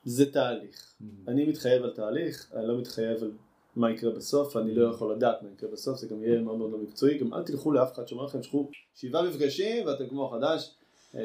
[0.04, 0.94] זה תהליך.
[1.28, 3.30] אני מתחייב על תהליך, אני לא מתחייב על
[3.76, 6.72] מה יקרה בסוף, אני לא יכול לדעת מה יקרה בסוף, זה גם יהיה מאוד מאוד
[6.72, 10.74] לא מקצועי, גם אל תלכו לאף אחד שאומר לכם, שלחו שבעה מפגשים ואתם כמו חדש,
[11.14, 11.20] אה,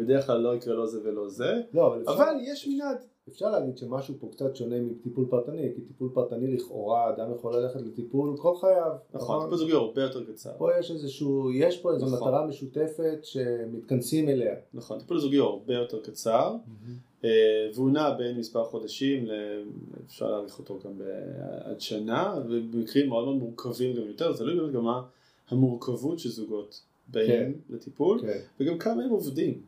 [0.00, 2.96] בדרך כלל לא יקרה לא זה ולא זה, לא, אבל אבל יש מנעד.
[3.28, 7.80] אפשר להגיד שמשהו פה קצת שונה מטיפול פרטני, כי טיפול פרטני לכאורה אדם יכול ללכת
[7.80, 8.92] לטיפול כל חייו.
[9.14, 10.50] נכון, טיפול זוגי הרבה יותר קצר.
[10.58, 12.18] פה יש איזשהו, יש פה איזו נכון.
[12.28, 14.54] מטרה משותפת שמתכנסים אליה.
[14.74, 16.56] נכון, טיפול זוגי הוא הרבה יותר קצר,
[17.24, 17.30] אה,
[17.74, 19.62] והוא נע בין מספר חודשים, ל-
[20.06, 20.92] אפשר להאריך אותו גם
[21.64, 25.02] עד שנה, ובמקרים מאוד מאוד מורכבים גם יותר, זה לא באמת גם מה
[25.48, 27.52] המורכבות שזוגות באים כן.
[27.74, 28.38] לטיפול, כן.
[28.60, 29.60] וגם כמה הם עובדים,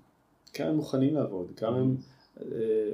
[0.55, 1.97] כמה הם מוכנים לעבוד, כמה הם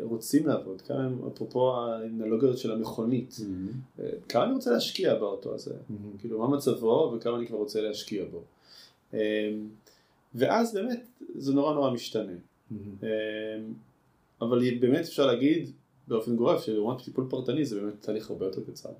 [0.02, 3.36] רוצים לעבוד, כמה הם, אפרופו האנלוגיות של המכונית,
[3.98, 5.74] אה, כמה אני רוצה להשקיע באוטו הזה,
[6.18, 8.42] כאילו מה מצבו וכמה אני כבר רוצה להשקיע בו.
[9.14, 9.52] אה,
[10.34, 12.32] ואז באמת זה נורא נורא משתנה.
[13.02, 13.08] אה,
[14.40, 15.70] אבל באמת אפשר להגיד
[16.08, 18.90] באופן גורף שלעומת טיפול פרטני זה באמת תהליך הרבה יותר קצר.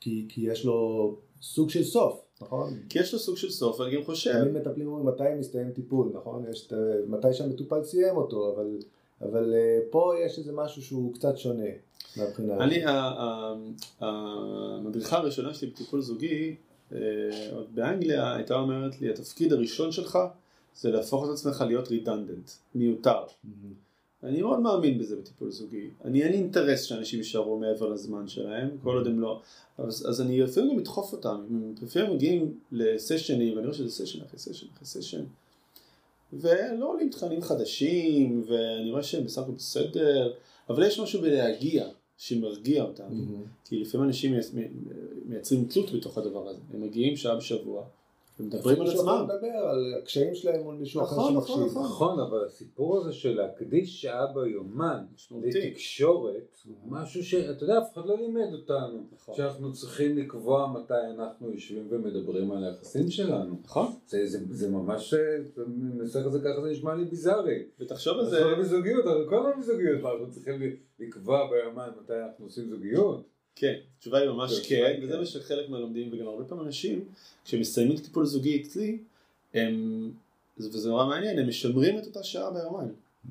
[0.00, 2.74] כי, כי יש לו סוג של סוף, נכון?
[2.88, 6.10] כי יש לו סוג של סוף ואני גם חושב, תמיד מטפלים אומרים מתי מסתיים טיפול,
[6.14, 6.44] נכון?
[6.50, 6.72] יש
[7.08, 8.78] מתי שהמטופל סיים אותו, אבל,
[9.22, 11.68] אבל אה, פה יש איזה משהו שהוא קצת שונה
[12.16, 12.56] מהבחינה.
[12.56, 12.82] אני,
[14.00, 16.54] המדריכה הראשונה שלי בטיפול זוגי,
[16.92, 16.98] אה,
[17.52, 20.18] עוד באנגליה, הייתה אומרת לי, התפקיד הראשון שלך
[20.76, 23.22] זה להפוך את עצמך להיות redundant, מיותר.
[24.22, 25.90] אני מאוד מאמין בזה בטיפול זוגי.
[26.04, 29.40] אני אין לי אינטרס שאנשים יישארו מעבר לזמן שלהם, כל עוד הם לא...
[29.78, 31.46] אז, אז אני לפעמים גם אדחוף אותם.
[31.50, 35.24] הם לפעמים מגיעים לסשנים, ואני רואה שזה סשן אחרי סשן אחרי סשן,
[36.32, 40.32] ולא עולים תכנים חדשים, ואני רואה שהם בסך הכל בסדר,
[40.68, 43.04] אבל יש משהו בלהגיע שמרגיע אותם.
[43.10, 43.42] מהמם.
[43.64, 44.54] כי לפעמים אנשים מייצ-
[45.24, 46.60] מייצרים תלות בתוך הדבר הזה.
[46.74, 47.84] הם מגיעים שעה בשבוע,
[48.40, 49.28] ומדברים על מישהו יכול עצמם.
[49.34, 51.78] לדבר על הקשיים שלהם מול מישהו אחר נכון, נכון, שמקשיב.
[51.78, 51.84] נכון.
[51.84, 55.04] נכון, אבל הסיפור הזה של להקדיש שעה ביומן.
[55.42, 59.34] לתקשורת, הוא משהו שאתה יודע, אף אחד לא לימד אותנו, נכון.
[59.34, 63.56] שאנחנו צריכים לקבוע מתי אנחנו יושבים ומדברים על היחסים שלנו.
[63.64, 63.92] נכון?
[64.06, 65.64] זה, ממש, אני
[65.94, 67.62] מנסח את זה ככה, זה נשמע לי ביזארי.
[67.80, 70.60] ותחשוב על אנחנו זה, לא בזוגיות, אנחנו כל הזמן בזוגיות, אנחנו צריכים
[70.98, 73.39] לקבוע ביומן מתי אנחנו עושים זוגיות.
[73.56, 75.18] כן, התשובה היא ממש התשובה כן, היא וזה כן.
[75.18, 77.04] מה שחלק מהלומדים, וגם הרבה פעמים אנשים,
[77.44, 78.98] כשמסיימים את הטיפול הזוגי אצלי,
[79.54, 80.10] הם,
[80.58, 82.88] וזה נורא מעניין, הם משמרים את אותה שעה ביומן.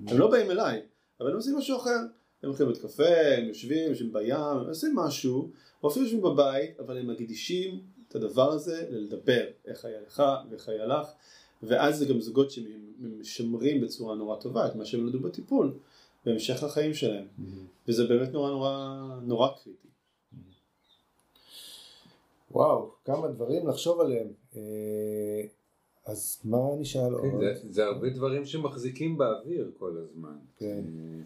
[0.07, 0.81] הם לא באים אליי,
[1.19, 1.99] אבל הם עושים משהו אחר.
[2.43, 5.49] הם הולכים לבית קפה, הם יושבים, יושבים בים, הם עושים משהו,
[5.83, 10.69] או אפילו יושבים בבית, אבל הם מקדישים את הדבר הזה ללדבר, איך היה לך ואיך
[10.69, 11.07] היה לך,
[11.63, 15.73] ואז זה גם זוגות שמשמרים בצורה נורא טובה את מה שהם למדו בטיפול,
[16.25, 17.25] בהמשך החיים שלהם.
[17.87, 19.87] וזה באמת נורא נורא נורא קריטי.
[22.51, 24.27] וואו, כמה דברים לחשוב עליהם.
[24.55, 24.61] אה,
[26.05, 27.23] אז מה נשאל עוד?
[27.23, 30.35] כן, זה, זה הרבה דברים שמחזיקים באוויר כל הזמן.
[30.57, 30.65] כן.
[30.87, 31.21] אה,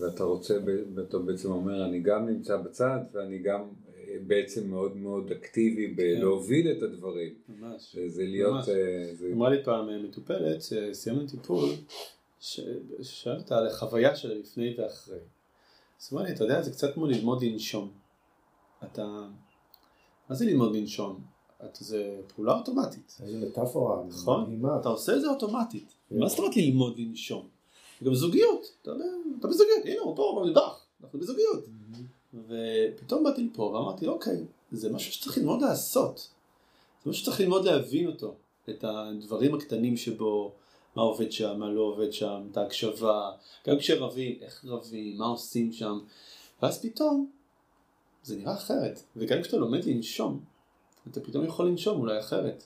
[0.00, 0.58] ואתה רוצה,
[0.94, 3.60] ואתה בעצם אומר, אני גם נמצא בצד, ואני גם
[3.98, 7.34] אה, בעצם מאוד מאוד אקטיבי בלהוביל את הדברים.
[7.48, 7.96] ממש.
[8.06, 8.54] זה להיות...
[8.54, 8.66] ממש.
[8.66, 11.70] זה- אמרה לי פעם מטופלת, שסיימנו טיפול,
[12.40, 15.18] ששאלת אותה על החוויה שלה לפני ואחרי.
[16.00, 17.90] אז אמרה לי, אתה יודע, זה קצת כמו ללמוד לנשום.
[18.84, 19.28] אתה...
[20.32, 21.20] מה זה ללמוד לנשום?
[21.74, 23.18] זה פעולה אוטומטית.
[23.22, 24.62] איזה מטאפורה נכון?
[24.80, 25.94] אתה עושה את זה אוטומטית.
[26.10, 27.48] מה זאת אומרת ללמוד לנשום?
[28.04, 28.90] גם זוגיות, אתה
[29.48, 31.64] בזוגיות, הנה הוא פה במטבח, אנחנו בזוגיות.
[32.34, 36.28] ופתאום באתי לפה ואמרתי, אוקיי, זה משהו שצריך ללמוד לעשות.
[37.04, 38.34] זה משהו שצריך ללמוד להבין אותו.
[38.70, 40.52] את הדברים הקטנים שבו,
[40.96, 43.30] מה עובד שם, מה לא עובד שם, את ההקשבה,
[43.68, 45.98] גם כשרבים, איך רבים, מה עושים שם.
[46.62, 47.30] ואז פתאום,
[48.22, 49.02] זה נראה אחרת.
[49.16, 50.40] וגם כשאתה לומד לנשום,
[51.10, 52.64] אתה פתאום יכול לנשום אולי אחרת.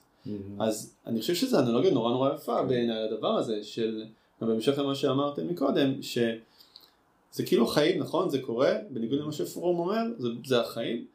[0.60, 4.04] אז אני חושב שזו אנלוגיה נורא נורא יפה בעיניי הדבר הזה של,
[4.40, 8.30] בהמשך למה שאמרתם מקודם, שזה כאילו חיים, נכון?
[8.30, 11.06] זה קורה, בניגוד למה שפרום אומר, זה, זה החיים,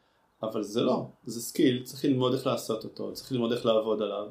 [0.43, 4.27] אבל זה לא, זה skill, צריך ללמוד איך לעשות אותו, צריך ללמוד איך לעבוד עליו.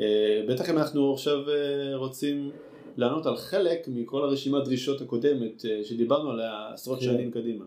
[0.00, 2.50] אה, בטח אם אנחנו עכשיו אה, רוצים
[2.96, 7.04] לענות על חלק מכל הרשימת דרישות הקודמת אה, שדיברנו עליה עשרות כן.
[7.04, 7.64] שנים קדימה.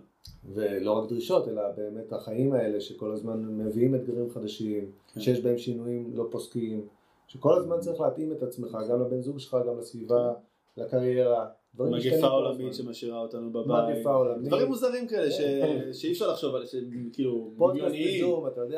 [0.53, 5.21] ולא רק דרישות, אלא באמת החיים האלה שכל הזמן מביאים אתגרים חדשים, כן.
[5.21, 6.87] שיש בהם שינויים לא פוסקים,
[7.27, 10.33] שכל הזמן צריך להתאים את עצמך, גם לבן זוג שלך, גם לסביבה,
[10.77, 11.45] לקריירה.
[11.75, 12.73] דברים משתנים מגפה עולמית.
[12.73, 13.97] שמשאירה אותנו בבית.
[13.97, 14.47] מגפה עולמית.
[14.47, 15.93] דברים מוזרים כאלה ש- כן.
[15.93, 18.25] שאי אפשר לחשוב על שהם כאילו דמיוניים.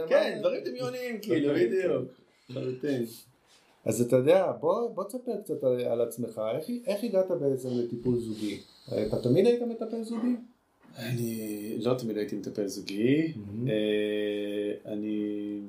[0.10, 1.66] כן, דברים דמיוניים כאילו, כן.
[1.70, 2.12] בדיוק.
[2.50, 3.04] לחלוטין.
[3.86, 8.20] אז אתה יודע, בוא, בוא תספר קצת על, על עצמך, איך, איך הגעת בעצם לטיפול
[8.20, 8.60] זוגי?
[9.08, 10.36] אתה תמיד היית מטפל זוגי?
[10.98, 13.34] אני לא תמיד הייתי מטפל זוגי.
[13.68, 15.60] אה, אני...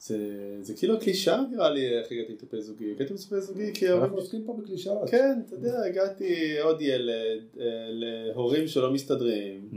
[0.00, 0.18] זה
[0.62, 2.90] זה כאילו קלישאה נראה לי איך הגעתי לטפל זוגי.
[2.90, 5.10] הגעתי לטפל זוגי כי אנחנו עוסקים פה בקלישאות.
[5.10, 9.68] כן, אתה יודע, הגעתי עוד ילד אה, להורים שלא מסתדרים.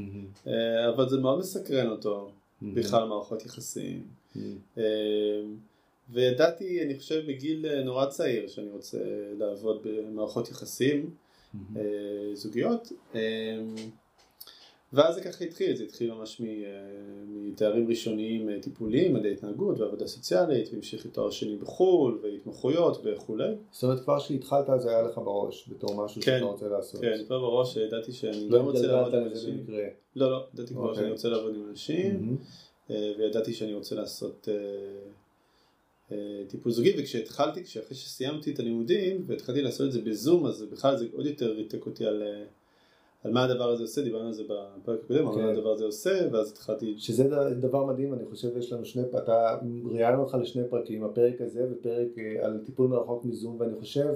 [0.47, 2.31] אה, אבל זה מאוד מסקרן אותו.
[2.61, 4.03] בכלל מערכות יחסים.
[6.09, 8.97] וידעתי, אני חושב, בגיל נורא צעיר, שאני רוצה
[9.39, 11.09] לעבוד במערכות יחסים
[12.33, 12.91] זוגיות.
[14.93, 16.45] אה, ואז זה ככה התחיל, זה התחיל ממש אה,
[17.27, 23.53] מתארים ראשוניים אה, טיפוליים, מדעי התנהגות ועבודה סוציאלית, והמשיך לתואר שני בחו"ל, והתמחויות וכולי.
[23.71, 26.37] זאת אומרת, כבר כשהתחלת זה היה לך בראש, בתור משהו כן.
[26.39, 27.01] שאתה רוצה לעשות.
[27.01, 29.65] כן, כבר בראש ידעתי שאני לא רוצה לעבוד עם אנשים.
[30.15, 30.95] לא, לא, ידעתי כבר אוקיי.
[30.95, 32.37] שאני רוצה לעבוד עם אנשים.
[32.91, 34.55] אה, וידעתי שאני רוצה לעשות אה,
[36.11, 40.97] אה, טיפול זוגי, וכשהתחלתי, כשאחרי שסיימתי את הלימודים, והתחלתי לעשות את זה בזום, אז בכלל
[40.97, 42.43] זה עוד יותר ריתק אותי על, אה,
[43.23, 45.41] על מה הדבר הזה עושה, דיברנו על זה בפרק הקודם, על כן.
[45.41, 47.23] מה הדבר הזה עושה, ואז התחלתי, שזה
[47.59, 49.57] דבר מדהים, אני חושב יש לנו שני, אתה
[49.91, 54.13] ראיינו אותך לשני פרקים, הפרק הזה ופרק אה, על טיפול מרחוק מזום, ואני חושב,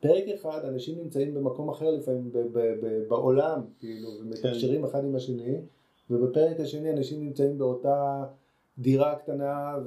[0.00, 5.16] פרק אחד, אנשים נמצאים במקום אחר לפעמים ב- ב- ב- בעולם, כאילו, ומתקשרים אחד עם
[5.16, 5.56] השני,
[6.10, 8.24] ובפרק השני אנשים נמצאים באותה
[8.78, 9.78] דירה קטנה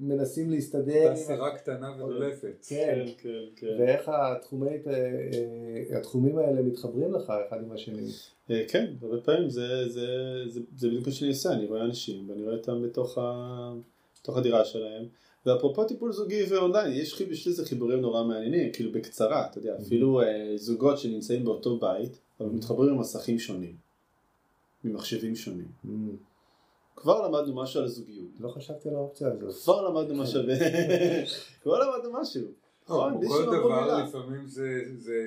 [0.00, 2.66] ומנסים להסתדר, סירה קטנה ודולפת.
[2.68, 3.76] כן, כן, כן.
[3.78, 4.76] ואיך התחומי, אה,
[5.92, 8.08] אה, התחומים האלה מתחברים לך אחד עם השני.
[8.50, 10.06] אה, כן, הרבה פעמים זה, זה,
[10.48, 13.72] זה, זה בדיוק מה שאני עושה, אני רואה אנשים ואני רואה אותם בתוך, ה,
[14.20, 15.04] בתוך הדירה שלהם.
[15.46, 20.20] ואפרופו טיפול זוגי ואונליין, יש, יש לזה חיבורים נורא מעניינים, כאילו בקצרה, אתה יודע, אפילו
[20.20, 23.76] אה, זוגות שנמצאים באותו בית, אבל מתחברים עם מסכים שונים,
[24.84, 25.68] ממחשבים שונים.
[26.96, 28.30] כבר למדנו משהו על הזוגיות.
[28.40, 29.54] לא חשבתי על האופציה הזאת.
[29.62, 30.40] כבר למדנו משהו,
[31.62, 32.42] כבר למדנו משהו.
[32.88, 34.04] נכון, בלי כל דבר.
[34.04, 34.68] לפעמים זה.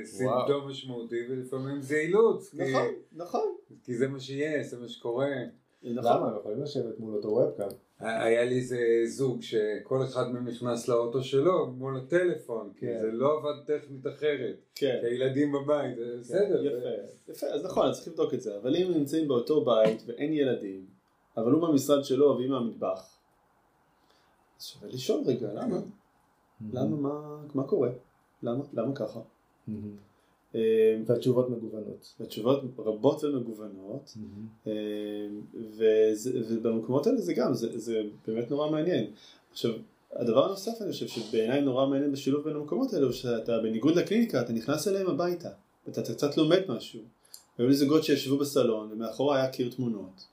[0.06, 2.54] סימפטום משמעותי ולפעמים זה אילוץ.
[2.54, 3.56] נכון, נכון.
[3.84, 5.28] כי זה מה שיש, זה מה שקורה.
[5.84, 6.12] נכון.
[6.14, 6.28] למה?
[6.30, 7.68] הם יכולים לשבת מול אותו וובקאם.
[8.00, 12.98] היה לי איזה זוג שכל אחד מהם נכנס לאוטו שלו מול הטלפון, כי כן.
[13.02, 14.56] זה לא עבד טכנית אחרת.
[14.76, 14.98] כן.
[15.02, 16.66] כי הילדים בבית, זה בסדר.
[16.66, 20.04] יפה, זה- יפה, אז נכון, אז צריך לבדוק את זה, אבל אם נמצאים באותו בית
[20.08, 20.86] ואין ילדים,
[21.38, 23.18] אבל הוא במשרד שלו והיא מהמטבח,
[24.60, 25.78] אז שווה לשאול רגע, למה?
[26.74, 27.90] למה, מה, מה קורה?
[28.44, 29.20] למה, למה ככה?
[30.56, 30.62] אה,
[31.06, 32.14] והתשובות מגוונות.
[32.20, 34.14] התשובות רבות ומגוונות,
[34.68, 34.72] אה,
[35.54, 39.12] וזה- ובמקומות האלה זה גם, זה, זה באמת נורא מעניין.
[39.52, 39.72] עכשיו,
[40.14, 44.54] הדבר הנוסף אני חושב שבעיניי נורא מעניין בשילוב בין המקומות האלו, שאתה בניגוד לקליניקה, אתה
[44.54, 45.50] נכנס אליהם הביתה,
[45.88, 47.00] ואתה אתה קצת לומד משהו.
[47.58, 50.26] היו לי זוגות שישבו בסלון, ומאחורה היה קיר תמונות.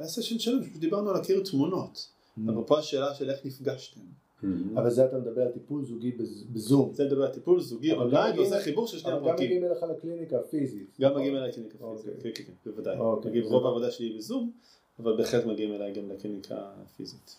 [0.00, 2.08] היה סשן שלם, פשוט דיברנו על הקיר תמונות.
[2.50, 4.00] אפרופו השאלה של איך נפגשתם.
[4.74, 6.90] אבל זה אתה מדבר על טיפול זוגי בז- בזום.
[6.94, 9.46] זה לדבר על טיפול זוגי, אבל אונליין, גם ועושה חיבור של שני אבל גם הפרקים.
[9.46, 10.96] מגיעים אליך לקליניקה פיזית.
[11.00, 12.02] גם מגיעים אליי לקליניקה אוקיי.
[12.14, 12.98] פיזית, כן, כן, כן, בוודאי.
[12.98, 13.30] אוקיי.
[13.30, 14.50] מגיעים, זה רוב העבודה שלי היא בזום,
[14.98, 16.56] אבל בהחלט מגיעים אליי גם לקליניקה
[16.96, 17.36] פיזית.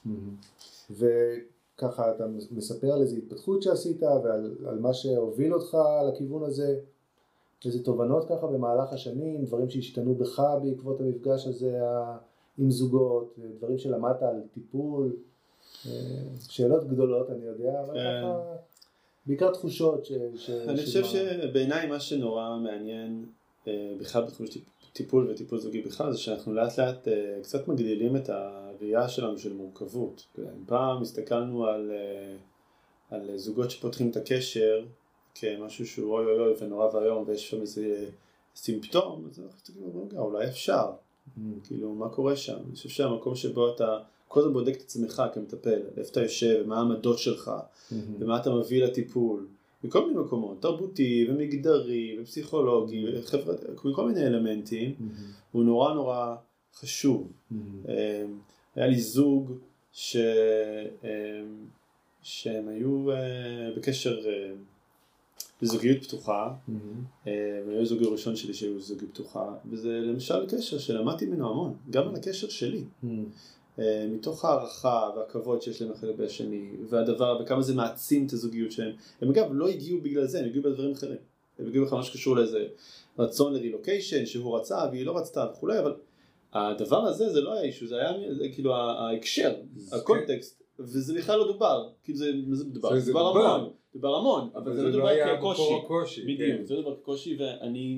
[0.91, 5.77] וככה אתה מספר על איזו התפתחות שעשית ועל על מה שהוביל אותך
[6.09, 6.79] לכיוון הזה,
[7.65, 11.79] איזה תובנות ככה במהלך השנים, דברים שהשתנו בך בעקבות המפגש הזה
[12.57, 15.15] עם זוגות, דברים שלמדת על טיפול,
[15.85, 15.91] אה,
[16.49, 18.21] שאלות גדולות אני יודע, אבל כן.
[18.23, 18.55] ככה
[19.25, 20.11] בעיקר תחושות ש...
[20.35, 23.25] ש אני חושב שבעיניי מה שנורא מעניין
[23.67, 24.59] אה, בכלל בתחום של
[24.93, 29.53] טיפול וטיפול זוגי בכלל זה שאנחנו לאט לאט אה, קצת מגדילים את הראייה שלנו של
[29.53, 30.27] מורכבות.
[30.65, 31.91] פעם הסתכלנו על,
[33.09, 34.85] על זוגות שפותחים את הקשר
[35.35, 38.09] כמשהו שהוא אוי אוי אוי ונורא ואיום ויש שם איזה
[38.55, 40.91] סימפטום, אז אנחנו מסתכלים "רגע, אולי אפשר,
[41.63, 42.57] כאילו מה קורה שם?
[42.67, 46.77] אני חושב שהמקום שבו אתה כל הזמן בודק את עצמך כמטפל, איפה אתה יושב, מה
[46.77, 47.51] העמדות שלך,
[48.19, 49.47] ומה אתה מביא לטיפול,
[49.83, 54.95] מכל מיני מקומות, תרבותי ומגדרי ופסיכולוגי וחברתי, מכל מיני אלמנטים,
[55.51, 56.35] הוא נורא נורא
[56.75, 57.31] חשוב.
[57.89, 58.25] אה,
[58.75, 59.51] היה לי זוג
[59.91, 60.15] ש...
[61.03, 61.41] אה,
[62.21, 63.17] שהם היו אה,
[63.77, 64.51] בקשר אה,
[65.61, 66.53] בזוגיות פתוחה,
[67.27, 72.07] אה, והיו זוגי ראשון שלי שהיו זוגיות פתוחה, וזה למשל קשר שלמדתי ממנו המון, גם
[72.07, 72.83] על הקשר שלי.
[73.79, 78.71] אה, מתוך הערכה והכבוד שיש להם אחד לגבי השני, והדבר, וכמה זה מעצים את הזוגיות
[78.71, 78.91] שלהם.
[79.21, 81.17] הם אגב לא הגיעו בגלל זה, הם הגיעו בדברים אחרים.
[81.59, 82.67] הם הגיעו בכלל משהו שקשור לאיזה
[83.19, 85.93] רצון לרילוקיישן שהוא רצה והיא לא רצתה וכולי, אבל
[86.53, 89.55] הדבר הזה זה לא היה אישו, זה היה זה, כאילו ההקשר,
[89.91, 93.45] הקונטקסט, וזה בכלל לא דובר, כאילו זה, זה דובר, זה דובר.
[93.45, 96.65] המון, דובר המון, אבל זה לא דובר היה כקושי, מקור הקושי, בדיוק, כן.
[96.65, 97.97] זה לא דובר כקושי ואני,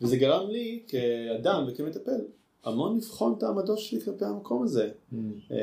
[0.00, 2.20] וזה גרם לי כאדם וכמטפל
[2.64, 4.90] המון לבחון את העמדות שלי כלפי המקום הזה.
[5.52, 5.58] אה,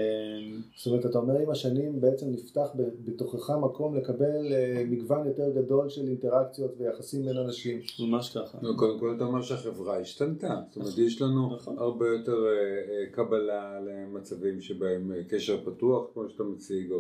[0.76, 2.68] זאת אומרת, אתה אומר עם השנים בעצם נפתח
[3.06, 7.80] בתוכך מקום לקבל אה, מגוון יותר גדול של אינטראקציות ויחסים בין אנשים.
[8.00, 8.58] ממש ככה.
[8.62, 11.78] לא, קודם כל אתה אומר שהחברה השתנתה, זאת אומרת יש לנו נכון.
[11.78, 16.94] הרבה יותר אה, אה, קבלה למצבים שבהם קשר פתוח כמו שאתה מציג,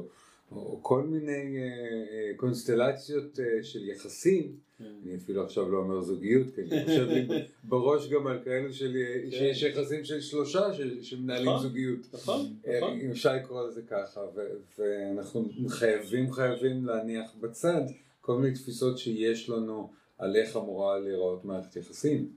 [0.51, 4.85] או, כל מיני אה, אה, קונסטלציות אה, של יחסים, כן.
[5.03, 7.27] אני אפילו עכשיו לא אומר זוגיות, כי אני חושב לי
[7.69, 9.31] בראש גם על כאלו של, כן.
[9.31, 10.67] שיש יחסים של שלושה
[11.01, 11.61] שמנהלים נכון.
[11.61, 11.99] זוגיות.
[12.13, 12.99] נכון, נכון.
[12.99, 17.81] אם אפשר לקרוא לזה ככה, ו- ואנחנו חייבים חייבים להניח בצד
[18.21, 22.29] כל מיני תפיסות שיש לנו על איך אמורה להיראות מערכת יחסים.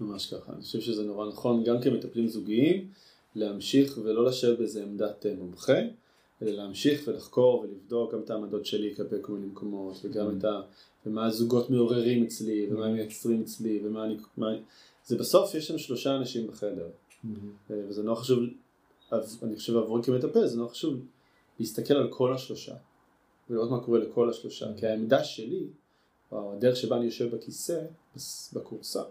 [0.00, 2.88] ממש ככה, אני חושב שזה נורא נכון גם כמטפלים זוגיים
[3.34, 5.78] להמשיך ולא לשבת באיזה עמדת מומחה,
[6.42, 10.60] אלא להמשיך ולחקור ולבדוק גם את העמדות שלי כלפי כל מיני מקומות וגם את ה...
[11.06, 14.16] ומה הזוגות מעוררים אצלי ומה הם מייצרים אצלי ומה אני...
[14.36, 14.50] מה...
[15.06, 16.88] זה בסוף יש שם שלושה אנשים בחדר.
[17.70, 18.38] אה, וזה נורא חשוב,
[19.42, 21.00] אני חושב עבורי כמטפל זה נורא חשוב
[21.60, 22.74] להסתכל על כל השלושה
[23.50, 24.66] ולראות מה קורה לכל השלושה.
[24.76, 25.66] כי העמדה שלי
[26.32, 27.80] או הדרך שבה אני יושב בכיסא
[28.52, 29.02] בכורסה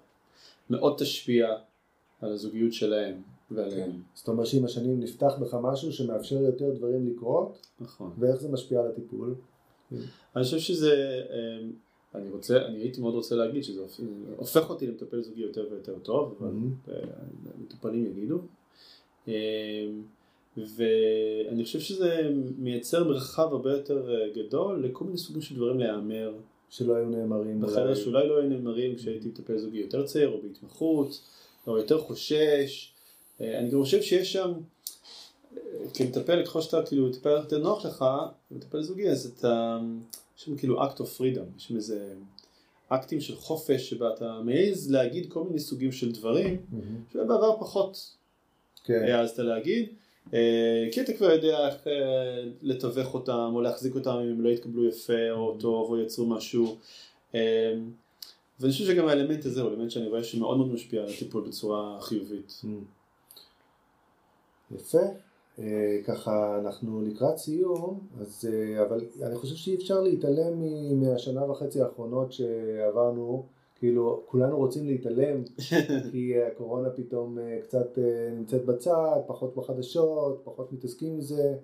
[0.70, 1.56] מאוד תשפיע
[2.22, 3.22] על הזוגיות שלהם
[3.56, 3.92] ועליהם.
[4.14, 8.12] זאת אומרת שעם השנים נפתח בך משהו שמאפשר יותר דברים לקרות, נכון.
[8.20, 9.36] ואיך זה משפיע על הטיפול.
[10.36, 11.72] אני חושב שזה, אמ,
[12.16, 14.02] אני רוצה, אני הייתי מאוד רוצה להגיד שזה הופ-
[14.38, 16.52] הופך אותי למטפל זוגי יותר ויותר טוב, אבל.
[16.94, 17.00] אה,
[17.64, 18.40] מטופלים יגידו.
[19.28, 19.34] אמ,
[20.58, 26.34] ואני חושב שזה מייצר מרחב הרבה יותר אה, גדול לכל מיני סוגים של דברים להיאמר
[26.70, 27.62] שלא היו נאמרים.
[27.62, 27.96] בחדר אולי.
[27.96, 31.22] שאולי לא היו נאמרים כשהייתי מטפל זוגי יותר צעיר או בהתמחות
[31.68, 32.91] או יותר חושש.
[33.42, 34.54] אה, אני גם חושב שיש שם,
[35.58, 35.60] אה,
[35.94, 38.06] כמטפל, ככל שאתה כאילו מטפל יותר נוח לך,
[38.50, 39.80] כמטפל זוגי, אז אתה,
[40.38, 42.14] יש שם כאילו act of freedom, יש שם איזה
[42.90, 47.02] אקטים של חופש שבה אתה מעז להגיד כל מיני סוגים של דברים מהמם.
[47.14, 48.16] שבעבר פחות
[48.84, 49.04] כן.
[49.04, 49.90] העזת להגיד.
[50.34, 51.88] אה, כי אתה כבר יודע איך
[52.62, 56.78] לתווך אותם או להחזיק אותם אם הם לא יתקבלו יפה או טוב או יצרו משהו.
[58.60, 61.98] ואני חושב שגם האלמנט הזה הוא אלמנט שאני רואה שמאוד מאוד משפיע על הטיפול בצורה
[62.02, 62.62] חיובית.
[64.76, 65.00] יפה.
[65.60, 70.62] אה, ככה אנחנו לקראת סיום, אז, אה, אבל אני חושב שאי אפשר להתעלם
[71.02, 73.44] מהשנה וחצי האחרונות שעברנו,
[73.80, 75.44] כאילו כולנו רוצים להתעלם,
[76.12, 77.98] כי הקורונה פתאום אה, קצת
[78.36, 81.56] נמצאת בצד, פחות בחדשות, פחות מתעסקים עם זה,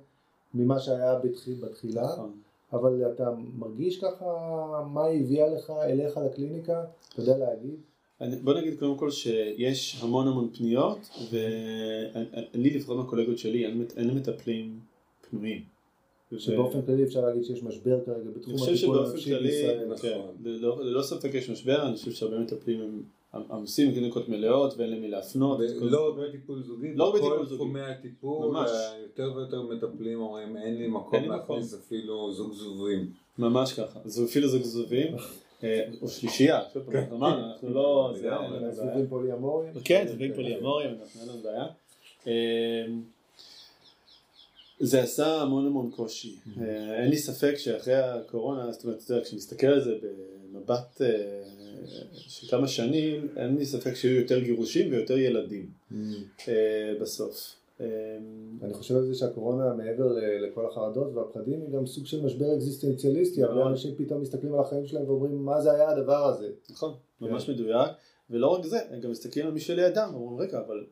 [0.54, 2.32] ממה שהיה בתחיל, בתחילה, נכון.
[2.74, 4.26] אבל אתה מרגיש ככה
[4.94, 6.84] מה היא הביאה לך אליך לקליניקה,
[7.14, 7.76] אתה יודע להגיד?
[8.22, 13.98] אני- בוא נגיד קודם כל שיש המון המון פניות ולי לפחות מהקולגות שלי אין, מט-
[13.98, 14.80] אין מטפלים
[15.30, 15.62] פנויים.
[16.38, 19.96] שבאופן כללי אפשר להגיד שיש משבר כרגע אני בתחום חושב הטיפול הנפשי בישראל.
[20.02, 20.36] כן, נכון.
[20.44, 23.02] ללא ללא ספק יש משבר, אני חושב שהרבה מטפלים הם
[23.52, 25.60] עמוסים קליניקות מלאות ואין למי להפנות.
[25.82, 27.56] לא רק בטיפול זוגי, לא בטיפול בכל זוגי.
[27.56, 28.56] תחומי הטיפול,
[29.04, 33.12] יותר ויותר מטפלים אומרים אין לי מקום להכניס אפילו זוג זובים.
[33.38, 35.08] ממש ככה, זה אפילו זוג זובים,
[36.02, 38.14] או שלישייה, שוב פעם, אנחנו אמרנו, אנחנו לא.
[38.72, 39.74] זוגים פוליאמוריים.
[39.84, 41.66] כן, זוגים פוליאמוריים, אנחנו אין לנו בעיה.
[42.28, 42.86] אה,
[44.80, 46.36] זה עשה המון המון קושי.
[46.62, 49.96] אה, אין לי ספק שאחרי הקורונה, זאת אומרת, כשנסתכל על זה
[50.52, 51.08] במבט אה,
[52.14, 55.70] של כמה שנים, אין לי ספק שיהיו יותר גירושים ויותר ילדים
[56.48, 57.54] אה, בסוף.
[57.82, 57.86] אה,
[58.62, 63.44] אני חושב על זה שהקורונה מעבר לכל החרדות והפחדים היא גם סוג של משבר אקזיסטנציאליסטי,
[63.44, 63.68] הרבה מאוד.
[63.68, 66.50] אנשים פתאום מסתכלים על החיים שלהם ואומרים מה זה היה הדבר הזה.
[66.70, 67.92] נכון, ממש מדויק,
[68.30, 70.86] ולא רק זה, הם גם מסתכלים על מי שלידם, אומרים רגע, אבל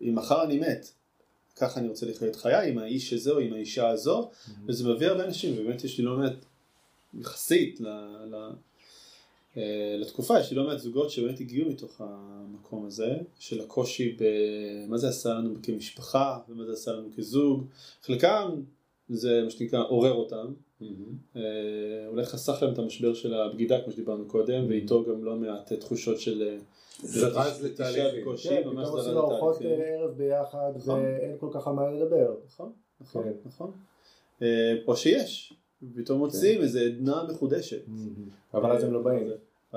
[0.00, 0.86] אם מחר אני מת,
[1.56, 4.30] ככה אני רוצה לחיות את חיי, עם האיש הזה או עם האישה הזו,
[4.68, 6.44] וזה מביא הרבה אנשים, ובאמת יש לי לא מעט,
[7.14, 7.80] יחסית
[9.98, 15.08] לתקופה, יש לי לא מעט זוגות שבאמת הגיעו מתוך המקום הזה, של הקושי במה זה
[15.08, 17.64] עשה לנו כמשפחה, ומה זה עשה לנו כזוג,
[18.02, 18.62] חלקם
[19.08, 20.52] זה מה שנקרא עורר אותם,
[21.36, 21.40] אה,
[22.06, 26.20] אולי חסך להם את המשבר של הבגידה כמו שדיברנו קודם ואיתו גם לא מעט תחושות
[26.20, 26.56] של אה,
[27.02, 28.24] זרז נטישה לתהליכים.
[28.24, 29.62] כן, ממש פתאום זרז עושים ארוחות.
[29.62, 31.00] אה, ערב ביחד נכון.
[31.00, 32.34] ואין כל כך על מה לדבר.
[32.46, 33.32] נכון, נכון, כן.
[33.44, 33.70] נכון.
[34.42, 35.54] אה, או שיש,
[35.96, 37.80] פתאום מוצאים איזה עדנה מחודשת.
[38.54, 39.28] אבל אז הם לא באים.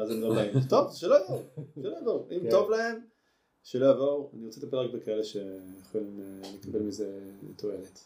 [0.01, 0.51] אז הם לא באים.
[0.69, 1.39] טוב, שלא יבואו,
[1.75, 2.25] שלא יבואו.
[2.31, 2.49] אם כן.
[2.49, 2.99] טוב להם,
[3.63, 4.29] שלא יבואו.
[4.33, 7.19] אני רוצה לטפל רק בכאלה שיכולים אה, לקבל מזה
[7.57, 7.99] תועלת.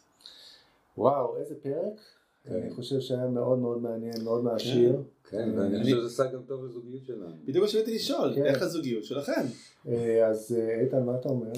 [0.98, 2.00] וואו, איזה פרק.
[2.44, 2.54] כן.
[2.54, 5.02] אני חושב שהיה מאוד מאוד מעניין, מאוד מעשיר.
[5.30, 7.32] כן, ואני חושב שזה עשה גם טוב לזוגיות שלנו.
[7.44, 8.44] בדיוק מה שבאתי לשאול, כן.
[8.44, 9.40] איך הזוגיות שלכם?
[9.88, 11.52] אה, אז אה, איתן, מה אתה אומר?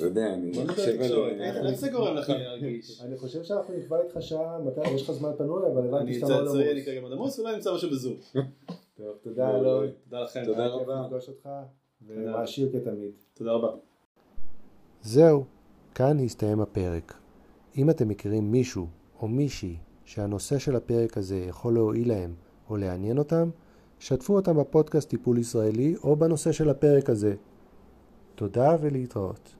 [0.00, 1.40] לא יודע, אני חושב על...
[1.40, 3.00] איך איך זה גורם לך להרגיש?
[3.04, 6.26] אני חושב שאנחנו נקבע איתך שעה, מתי, יש לך זמן פנוי, אבל הבנתי אני שאתה
[6.26, 6.84] מאוד צעצועי, אני עמוס.
[6.84, 8.14] כרגע מאוד עמוס, אולי נמצא משהו בזום.
[8.96, 9.86] טוב, תודה אלון.
[10.04, 10.44] תודה לכם.
[10.44, 11.02] תודה רבה.
[11.06, 11.48] לפגוש אותך,
[12.06, 13.12] ומעשיר כתמיד.
[13.34, 13.68] תודה רבה.
[15.02, 15.44] זהו,
[15.94, 17.14] כאן הסתיים הפרק.
[17.76, 18.86] אם אתם מכירים מישהו
[19.20, 22.34] או מישהי שהנושא של הפרק הזה יכול להועיל להם
[22.70, 23.50] או לעניין אותם,
[23.98, 27.34] שתפו אותם בפודקאסט טיפול ישראלי או בנושא של הפרק הזה.
[28.34, 29.54] תודה ולהתראות.